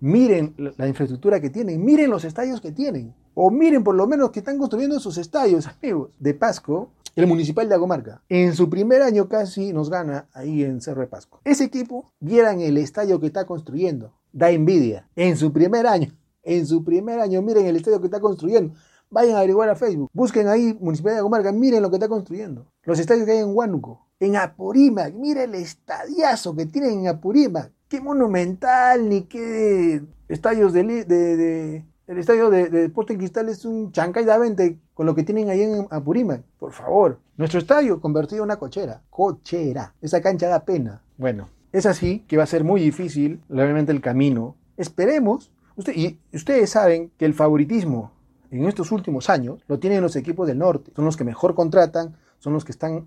Miren 0.01 0.55
la 0.77 0.87
infraestructura 0.87 1.39
que 1.39 1.49
tienen, 1.49 1.83
miren 1.83 2.09
los 2.09 2.23
estadios 2.23 2.61
que 2.61 2.71
tienen, 2.71 3.13
o 3.33 3.51
miren 3.51 3.83
por 3.83 3.95
lo 3.95 4.07
menos 4.07 4.31
que 4.31 4.39
están 4.39 4.57
construyendo 4.57 4.97
esos 4.97 5.17
estadios, 5.17 5.67
amigos. 5.81 6.15
De 6.19 6.33
Pasco, 6.33 6.91
el 7.15 7.27
Municipal 7.27 7.67
de 7.67 7.75
Agomarca. 7.75 8.21
En 8.29 8.53
su 8.53 8.69
primer 8.69 9.01
año 9.01 9.27
casi 9.27 9.73
nos 9.73 9.89
gana 9.89 10.27
ahí 10.33 10.63
en 10.63 10.81
Cerro 10.81 11.01
de 11.01 11.07
Pasco. 11.07 11.41
Ese 11.43 11.65
equipo, 11.65 12.11
vieran 12.19 12.61
el 12.61 12.77
estadio 12.77 13.19
que 13.19 13.27
está 13.27 13.45
construyendo. 13.45 14.13
Da 14.31 14.51
envidia. 14.51 15.07
En 15.15 15.37
su 15.37 15.51
primer 15.51 15.87
año. 15.87 16.15
En 16.43 16.65
su 16.65 16.83
primer 16.83 17.19
año, 17.19 17.41
miren 17.41 17.65
el 17.65 17.75
estadio 17.75 17.99
que 17.99 18.07
está 18.07 18.19
construyendo. 18.19 18.73
Vayan 19.09 19.35
a 19.35 19.39
averiguar 19.39 19.69
a 19.69 19.75
Facebook. 19.75 20.09
Busquen 20.13 20.47
ahí 20.47 20.77
Municipal 20.79 21.13
de 21.13 21.19
Agomarca. 21.19 21.51
Miren 21.51 21.81
lo 21.81 21.89
que 21.89 21.95
está 21.95 22.07
construyendo. 22.07 22.67
Los 22.83 22.99
estadios 22.99 23.25
que 23.25 23.33
hay 23.33 23.39
en 23.39 23.55
Huánuco. 23.55 24.07
En 24.19 24.35
Apurímac. 24.35 25.13
Miren 25.13 25.55
el 25.55 25.61
estadiazo 25.61 26.55
que 26.55 26.65
tienen 26.65 26.99
en 26.99 27.07
Apurímac. 27.07 27.71
Qué 27.87 28.01
monumental, 28.01 29.09
ni 29.09 29.23
qué 29.23 30.03
estadios 30.27 30.73
de, 30.73 31.05
de 31.05 31.85
el 32.09 32.17
estadio 32.17 32.49
de, 32.49 32.69
de 32.69 32.91
Cristal 32.91 33.49
es 33.49 33.65
un 33.65 33.91
chancay 33.91 34.25
de 34.25 34.35
20 34.35 34.79
con 34.95 35.05
lo 35.05 35.13
que 35.13 35.21
tienen 35.21 35.51
ahí 35.51 35.61
en 35.61 35.85
Apurímac. 35.91 36.41
Por 36.57 36.71
favor. 36.71 37.19
Nuestro 37.37 37.59
estadio 37.59 38.01
convertido 38.01 38.39
en 38.39 38.45
una 38.45 38.57
cochera. 38.57 39.03
Cochera. 39.11 39.93
Esa 40.01 40.19
cancha 40.19 40.47
da 40.47 40.65
pena. 40.65 41.03
Bueno, 41.17 41.49
es 41.71 41.85
así 41.85 42.25
que 42.27 42.35
va 42.35 42.43
a 42.43 42.47
ser 42.47 42.63
muy 42.63 42.81
difícil, 42.81 43.43
realmente, 43.47 43.91
el 43.91 44.01
camino. 44.01 44.55
Esperemos. 44.75 45.51
Usted, 45.75 45.93
y 45.95 46.19
ustedes 46.33 46.71
saben 46.71 47.11
que 47.15 47.25
el 47.25 47.35
favoritismo 47.35 48.11
en 48.49 48.65
estos 48.65 48.91
últimos 48.91 49.29
años 49.29 49.63
lo 49.67 49.77
tienen 49.77 50.01
los 50.01 50.15
equipos 50.15 50.47
del 50.47 50.57
norte. 50.57 50.91
Son 50.95 51.05
los 51.05 51.15
que 51.15 51.23
mejor 51.23 51.53
contratan, 51.53 52.17
son 52.39 52.53
los 52.53 52.65
que 52.65 52.71
están 52.71 53.05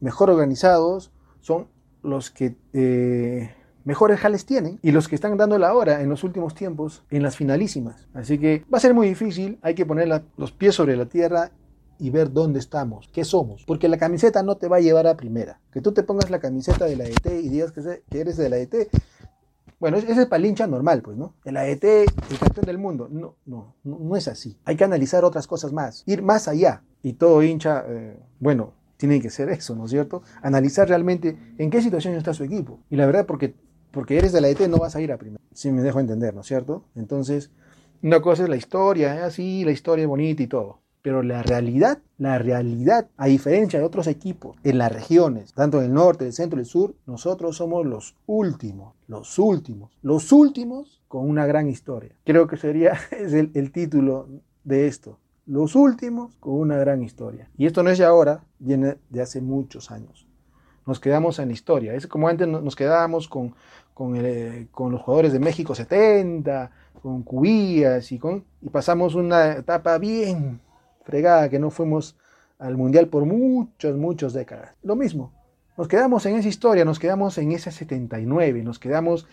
mejor 0.00 0.28
organizados, 0.28 1.12
son 1.40 1.68
los 2.02 2.30
que 2.30 2.56
eh, 2.74 3.54
mejores 3.84 4.20
jales 4.20 4.46
tienen 4.46 4.78
y 4.82 4.92
los 4.92 5.08
que 5.08 5.14
están 5.14 5.36
dando 5.36 5.58
la 5.58 5.74
hora 5.74 6.00
en 6.00 6.08
los 6.08 6.24
últimos 6.24 6.54
tiempos 6.54 7.04
en 7.10 7.22
las 7.22 7.36
finalísimas. 7.36 8.08
Así 8.14 8.38
que 8.38 8.64
va 8.72 8.78
a 8.78 8.80
ser 8.80 8.94
muy 8.94 9.08
difícil, 9.08 9.58
hay 9.62 9.74
que 9.74 9.86
poner 9.86 10.22
los 10.36 10.52
pies 10.52 10.74
sobre 10.74 10.96
la 10.96 11.06
tierra 11.06 11.50
y 11.98 12.10
ver 12.10 12.32
dónde 12.32 12.58
estamos, 12.58 13.08
qué 13.12 13.24
somos, 13.24 13.64
porque 13.64 13.88
la 13.88 13.98
camiseta 13.98 14.42
no 14.42 14.56
te 14.56 14.68
va 14.68 14.78
a 14.78 14.80
llevar 14.80 15.06
a 15.06 15.16
primera. 15.16 15.60
Que 15.72 15.80
tú 15.80 15.92
te 15.92 16.02
pongas 16.02 16.30
la 16.30 16.40
camiseta 16.40 16.86
de 16.86 16.96
la 16.96 17.04
ET 17.04 17.26
y 17.26 17.48
digas 17.48 17.72
que, 17.72 18.02
eres 18.18 18.36
de 18.36 18.48
la 18.48 18.56
ET, 18.58 18.88
bueno, 19.78 19.98
ese 19.98 20.22
es 20.22 20.26
para 20.26 20.46
hincha 20.46 20.66
normal, 20.66 21.02
pues, 21.02 21.16
¿no? 21.16 21.34
El 21.44 21.56
AET, 21.56 21.84
el 21.84 22.38
campeón 22.40 22.66
del 22.66 22.78
mundo. 22.78 23.08
No, 23.10 23.36
no, 23.44 23.74
no 23.84 24.16
es 24.16 24.28
así. 24.28 24.58
Hay 24.64 24.76
que 24.76 24.84
analizar 24.84 25.24
otras 25.24 25.46
cosas 25.46 25.72
más, 25.72 26.02
ir 26.06 26.22
más 26.22 26.48
allá. 26.48 26.82
Y 27.02 27.14
todo 27.14 27.42
hincha, 27.42 27.84
eh, 27.86 28.18
bueno, 28.40 28.72
tiene 28.96 29.20
que 29.20 29.28
ser 29.28 29.50
eso, 29.50 29.74
¿no 29.74 29.84
es 29.84 29.90
cierto? 29.90 30.22
Analizar 30.42 30.88
realmente 30.88 31.36
en 31.58 31.70
qué 31.70 31.82
situación 31.82 32.14
está 32.14 32.32
su 32.32 32.44
equipo. 32.44 32.80
Y 32.88 32.96
la 32.96 33.04
verdad, 33.06 33.26
porque 33.26 33.54
porque 33.94 34.18
eres 34.18 34.32
de 34.32 34.40
la 34.40 34.48
ET 34.48 34.60
no 34.68 34.78
vas 34.78 34.96
a 34.96 35.00
ir 35.00 35.12
a 35.12 35.16
primero. 35.16 35.42
Si 35.52 35.70
me 35.70 35.82
dejo 35.82 36.00
entender, 36.00 36.34
¿no 36.34 36.40
es 36.40 36.46
cierto? 36.46 36.84
Entonces, 36.96 37.50
una 38.02 38.20
cosa 38.20 38.42
es 38.42 38.48
la 38.48 38.56
historia, 38.56 39.24
así, 39.24 39.62
¿eh? 39.62 39.64
la 39.64 39.70
historia 39.70 40.02
es 40.02 40.08
bonita 40.08 40.42
y 40.42 40.46
todo. 40.46 40.80
Pero 41.00 41.22
la 41.22 41.42
realidad, 41.42 41.98
la 42.18 42.38
realidad, 42.38 43.08
a 43.16 43.26
diferencia 43.26 43.78
de 43.78 43.84
otros 43.84 44.06
equipos 44.06 44.56
en 44.64 44.78
las 44.78 44.90
regiones, 44.90 45.52
tanto 45.52 45.78
en 45.78 45.86
el 45.86 45.94
norte, 45.94 46.26
el 46.26 46.32
centro 46.32 46.58
y 46.58 46.62
el 46.62 46.66
sur, 46.66 46.94
nosotros 47.06 47.56
somos 47.56 47.86
los 47.86 48.16
últimos, 48.26 48.94
los 49.06 49.38
últimos, 49.38 49.92
los 50.02 50.32
últimos 50.32 51.02
con 51.08 51.28
una 51.28 51.46
gran 51.46 51.68
historia. 51.68 52.16
Creo 52.24 52.46
que 52.46 52.56
sería 52.56 52.92
es 53.10 53.32
el, 53.32 53.50
el 53.54 53.70
título 53.70 54.28
de 54.64 54.86
esto. 54.86 55.18
Los 55.46 55.76
últimos 55.76 56.34
con 56.40 56.54
una 56.54 56.78
gran 56.78 57.02
historia. 57.02 57.50
Y 57.56 57.66
esto 57.66 57.82
no 57.82 57.90
es 57.90 57.98
de 57.98 58.06
ahora, 58.06 58.44
viene 58.58 58.96
de 59.10 59.22
hace 59.22 59.42
muchos 59.42 59.90
años. 59.90 60.26
Nos 60.86 61.00
quedamos 61.00 61.38
en 61.38 61.48
la 61.48 61.54
historia. 61.54 61.94
Es 61.94 62.06
como 62.06 62.28
antes 62.28 62.46
nos 62.46 62.76
quedábamos 62.76 63.28
con, 63.28 63.54
con, 63.94 64.16
el, 64.16 64.68
con 64.70 64.92
los 64.92 65.00
jugadores 65.00 65.32
de 65.32 65.38
México 65.38 65.74
70, 65.74 66.70
con 67.00 67.22
Cubías 67.22 68.10
y, 68.12 68.18
con, 68.18 68.44
y 68.60 68.68
pasamos 68.68 69.14
una 69.14 69.52
etapa 69.52 69.96
bien 69.98 70.60
fregada 71.04 71.48
que 71.48 71.58
no 71.58 71.70
fuimos 71.70 72.16
al 72.58 72.76
Mundial 72.76 73.08
por 73.08 73.24
muchas, 73.24 73.94
muchas 73.94 74.32
décadas. 74.32 74.74
Lo 74.82 74.96
mismo, 74.96 75.32
nos 75.76 75.88
quedamos 75.88 76.26
en 76.26 76.36
esa 76.36 76.48
historia, 76.48 76.84
nos 76.84 76.98
quedamos 76.98 77.38
en 77.38 77.52
ese 77.52 77.70
79, 77.70 78.62
nos 78.62 78.78
quedamos 78.78 79.26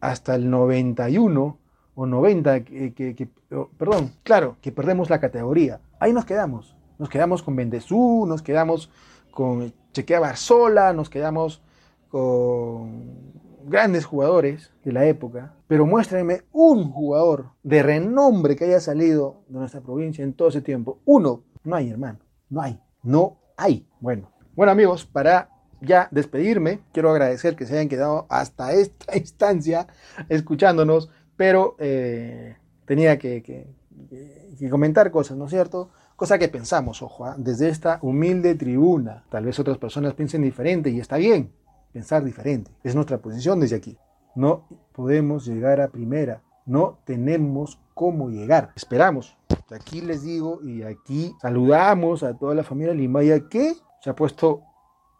hasta 0.00 0.34
el 0.34 0.48
91 0.50 1.58
o 1.94 2.06
90, 2.06 2.64
que, 2.64 2.92
que, 2.94 3.28
perdón, 3.76 4.12
claro, 4.22 4.56
que 4.60 4.70
perdemos 4.70 5.10
la 5.10 5.20
categoría. 5.20 5.80
Ahí 5.98 6.12
nos 6.12 6.24
quedamos. 6.24 6.76
Nos 6.98 7.08
quedamos 7.08 7.42
con 7.42 7.56
Bendezú, 7.56 8.26
nos 8.26 8.42
quedamos 8.42 8.90
con 9.30 9.72
Chequea 9.92 10.20
Barzola, 10.20 10.92
nos 10.92 11.10
quedamos 11.10 11.62
con 12.10 13.32
grandes 13.68 14.04
jugadores 14.04 14.72
de 14.84 14.92
la 14.92 15.06
época, 15.06 15.54
pero 15.66 15.86
muéstrenme 15.86 16.42
un 16.52 16.90
jugador 16.90 17.50
de 17.62 17.82
renombre 17.82 18.56
que 18.56 18.64
haya 18.64 18.80
salido 18.80 19.42
de 19.48 19.58
nuestra 19.58 19.80
provincia 19.80 20.24
en 20.24 20.32
todo 20.32 20.48
ese 20.48 20.62
tiempo. 20.62 21.00
Uno, 21.04 21.44
no 21.64 21.76
hay, 21.76 21.90
hermano, 21.90 22.18
no 22.48 22.62
hay, 22.62 22.80
no 23.02 23.38
hay. 23.56 23.86
Bueno, 24.00 24.30
bueno 24.54 24.72
amigos, 24.72 25.04
para 25.04 25.50
ya 25.80 26.08
despedirme, 26.10 26.80
quiero 26.92 27.10
agradecer 27.10 27.56
que 27.56 27.66
se 27.66 27.74
hayan 27.74 27.88
quedado 27.88 28.26
hasta 28.28 28.72
esta 28.72 29.16
instancia 29.16 29.86
escuchándonos, 30.28 31.10
pero 31.36 31.76
eh, 31.78 32.56
tenía 32.84 33.18
que, 33.18 33.42
que, 33.42 33.68
que, 34.58 34.70
comentar 34.70 35.10
cosas, 35.10 35.36
¿no 35.36 35.44
es 35.44 35.50
cierto? 35.50 35.90
Cosa 36.16 36.38
que 36.38 36.48
pensamos, 36.48 37.00
ojo, 37.02 37.28
¿eh? 37.28 37.34
desde 37.36 37.68
esta 37.68 38.00
humilde 38.02 38.56
tribuna. 38.56 39.24
Tal 39.28 39.44
vez 39.44 39.58
otras 39.60 39.78
personas 39.78 40.14
piensen 40.14 40.42
diferente 40.42 40.90
y 40.90 40.98
está 40.98 41.16
bien, 41.16 41.52
pensar 41.98 42.22
diferente. 42.22 42.70
Es 42.84 42.94
nuestra 42.94 43.18
posición 43.18 43.58
desde 43.58 43.74
aquí. 43.74 43.98
No 44.36 44.68
podemos 44.92 45.44
llegar 45.46 45.80
a 45.80 45.88
primera. 45.88 46.42
No 46.64 47.00
tenemos 47.04 47.80
cómo 47.92 48.30
llegar. 48.30 48.70
Esperamos. 48.76 49.36
Aquí 49.68 50.00
les 50.00 50.22
digo 50.22 50.60
y 50.62 50.84
aquí 50.84 51.34
saludamos 51.42 52.22
a 52.22 52.34
toda 52.34 52.54
la 52.54 52.62
familia 52.62 52.94
Limaya 52.94 53.48
que 53.48 53.74
se 54.00 54.10
ha 54.10 54.14
puesto 54.14 54.62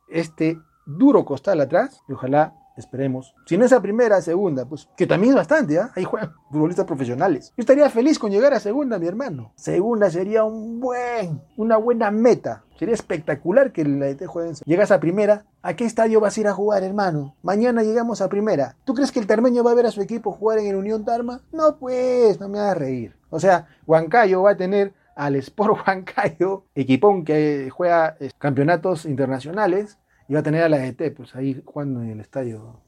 este 0.08 0.56
duro 0.86 1.24
costal 1.24 1.60
atrás 1.60 2.00
y 2.08 2.12
ojalá 2.12 2.54
esperemos. 2.76 3.34
Si 3.44 3.58
no 3.58 3.64
es 3.64 3.72
a 3.72 3.82
primera, 3.82 4.22
segunda, 4.22 4.64
pues 4.64 4.88
que 4.96 5.08
también 5.08 5.32
es 5.32 5.36
bastante, 5.36 5.74
¿eh? 5.74 5.80
Ahí 5.96 6.04
juegan 6.04 6.32
futbolistas 6.48 6.86
profesionales. 6.86 7.52
Yo 7.56 7.62
estaría 7.62 7.90
feliz 7.90 8.20
con 8.20 8.30
llegar 8.30 8.54
a 8.54 8.60
segunda, 8.60 9.00
mi 9.00 9.08
hermano. 9.08 9.52
Segunda 9.56 10.10
sería 10.10 10.44
un 10.44 10.78
buen, 10.78 11.42
una 11.56 11.76
buena 11.76 12.12
meta. 12.12 12.62
Sería 12.78 12.94
espectacular 12.94 13.72
que 13.72 13.84
la 13.84 14.08
ET 14.08 14.24
juegue. 14.24 14.52
Llegas 14.64 14.92
a 14.92 15.00
primera, 15.00 15.46
¿a 15.62 15.74
qué 15.74 15.84
estadio 15.84 16.20
vas 16.20 16.36
a 16.36 16.40
ir 16.40 16.46
a 16.46 16.52
jugar, 16.52 16.84
hermano? 16.84 17.34
Mañana 17.42 17.82
llegamos 17.82 18.20
a 18.20 18.28
primera. 18.28 18.76
¿Tú 18.84 18.94
crees 18.94 19.10
que 19.10 19.18
el 19.18 19.26
Tarmeño 19.26 19.64
va 19.64 19.72
a 19.72 19.74
ver 19.74 19.86
a 19.86 19.90
su 19.90 20.00
equipo 20.00 20.30
jugar 20.30 20.60
en 20.60 20.68
el 20.68 20.76
Unión 20.76 21.04
Tarma? 21.04 21.42
No, 21.52 21.76
pues, 21.76 22.38
no 22.38 22.48
me 22.48 22.60
hagas 22.60 22.78
reír. 22.78 23.16
O 23.30 23.40
sea, 23.40 23.66
Huancayo 23.84 24.42
va 24.42 24.52
a 24.52 24.56
tener 24.56 24.94
al 25.16 25.34
Sport 25.34 25.80
Huancayo, 25.86 26.66
equipón 26.76 27.24
que 27.24 27.68
juega 27.70 28.16
campeonatos 28.38 29.06
internacionales, 29.06 29.98
y 30.28 30.34
va 30.34 30.40
a 30.40 30.44
tener 30.44 30.62
a 30.62 30.68
la 30.68 30.86
ET, 30.86 31.16
pues 31.16 31.34
ahí 31.34 31.60
jugando 31.64 32.00
en 32.02 32.10
el 32.10 32.20
estadio 32.20 32.80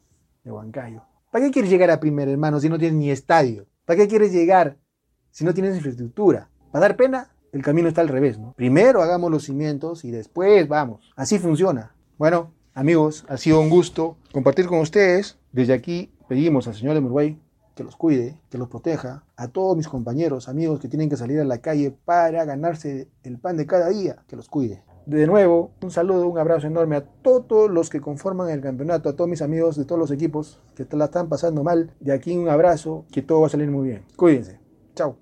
de 0.44 0.53
Huancayo. 0.53 1.03
¿Para 1.33 1.44
qué 1.44 1.50
quieres 1.50 1.70
llegar 1.70 1.90
a 1.90 1.98
primera, 1.98 2.31
hermano, 2.31 2.61
si 2.61 2.68
no 2.68 2.79
tienes 2.79 2.96
ni 2.96 3.11
estadio? 3.11 3.66
¿Para 3.87 3.96
qué 3.96 4.09
quieres 4.09 4.33
llegar 4.33 4.76
si 5.31 5.44
no 5.44 5.53
tienes 5.53 5.74
infraestructura? 5.74 6.48
¿Para 6.70 6.83
dar 6.83 6.96
pena? 6.96 7.31
El 7.52 7.62
camino 7.62 7.88
está 7.88 8.00
al 8.00 8.08
revés, 8.08 8.38
¿no? 8.38 8.52
Primero 8.56 9.02
hagamos 9.02 9.30
los 9.30 9.44
cimientos 9.44 10.04
y 10.04 10.10
después 10.10 10.68
vamos. 10.68 11.12
Así 11.16 11.38
funciona. 11.38 11.94
Bueno, 12.16 12.52
amigos, 12.74 13.24
ha 13.28 13.36
sido 13.36 13.60
un 13.60 13.70
gusto 13.70 14.16
compartir 14.32 14.66
con 14.66 14.78
ustedes. 14.78 15.38
Desde 15.52 15.72
aquí 15.72 16.12
pedimos 16.28 16.68
al 16.68 16.74
Señor 16.74 16.94
de 16.94 17.00
Uruguay 17.00 17.40
que 17.74 17.84
los 17.84 17.96
cuide, 17.96 18.38
que 18.50 18.58
los 18.58 18.68
proteja, 18.68 19.24
a 19.36 19.48
todos 19.48 19.76
mis 19.76 19.88
compañeros, 19.88 20.48
amigos 20.48 20.80
que 20.80 20.88
tienen 20.88 21.08
que 21.08 21.16
salir 21.16 21.40
a 21.40 21.44
la 21.44 21.58
calle 21.58 21.96
para 22.04 22.44
ganarse 22.44 23.08
el 23.22 23.38
pan 23.38 23.56
de 23.56 23.66
cada 23.66 23.88
día, 23.88 24.22
que 24.28 24.36
los 24.36 24.48
cuide. 24.48 24.82
De 25.06 25.26
nuevo, 25.26 25.72
un 25.82 25.90
saludo, 25.90 26.28
un 26.28 26.38
abrazo 26.38 26.66
enorme 26.66 26.96
a 26.96 27.04
todos 27.04 27.70
los 27.70 27.88
que 27.90 28.00
conforman 28.00 28.50
el 28.50 28.60
campeonato, 28.60 29.08
a 29.08 29.16
todos 29.16 29.30
mis 29.30 29.42
amigos 29.42 29.76
de 29.76 29.84
todos 29.84 29.98
los 29.98 30.10
equipos 30.10 30.60
que 30.76 30.86
la 30.92 31.06
están 31.06 31.28
pasando 31.28 31.64
mal. 31.64 31.94
De 32.00 32.12
aquí 32.12 32.36
un 32.36 32.48
abrazo, 32.48 33.06
que 33.10 33.22
todo 33.22 33.40
va 33.40 33.46
a 33.46 33.50
salir 33.50 33.70
muy 33.70 33.88
bien. 33.88 34.04
Cuídense. 34.14 34.60
Chao. 34.94 35.16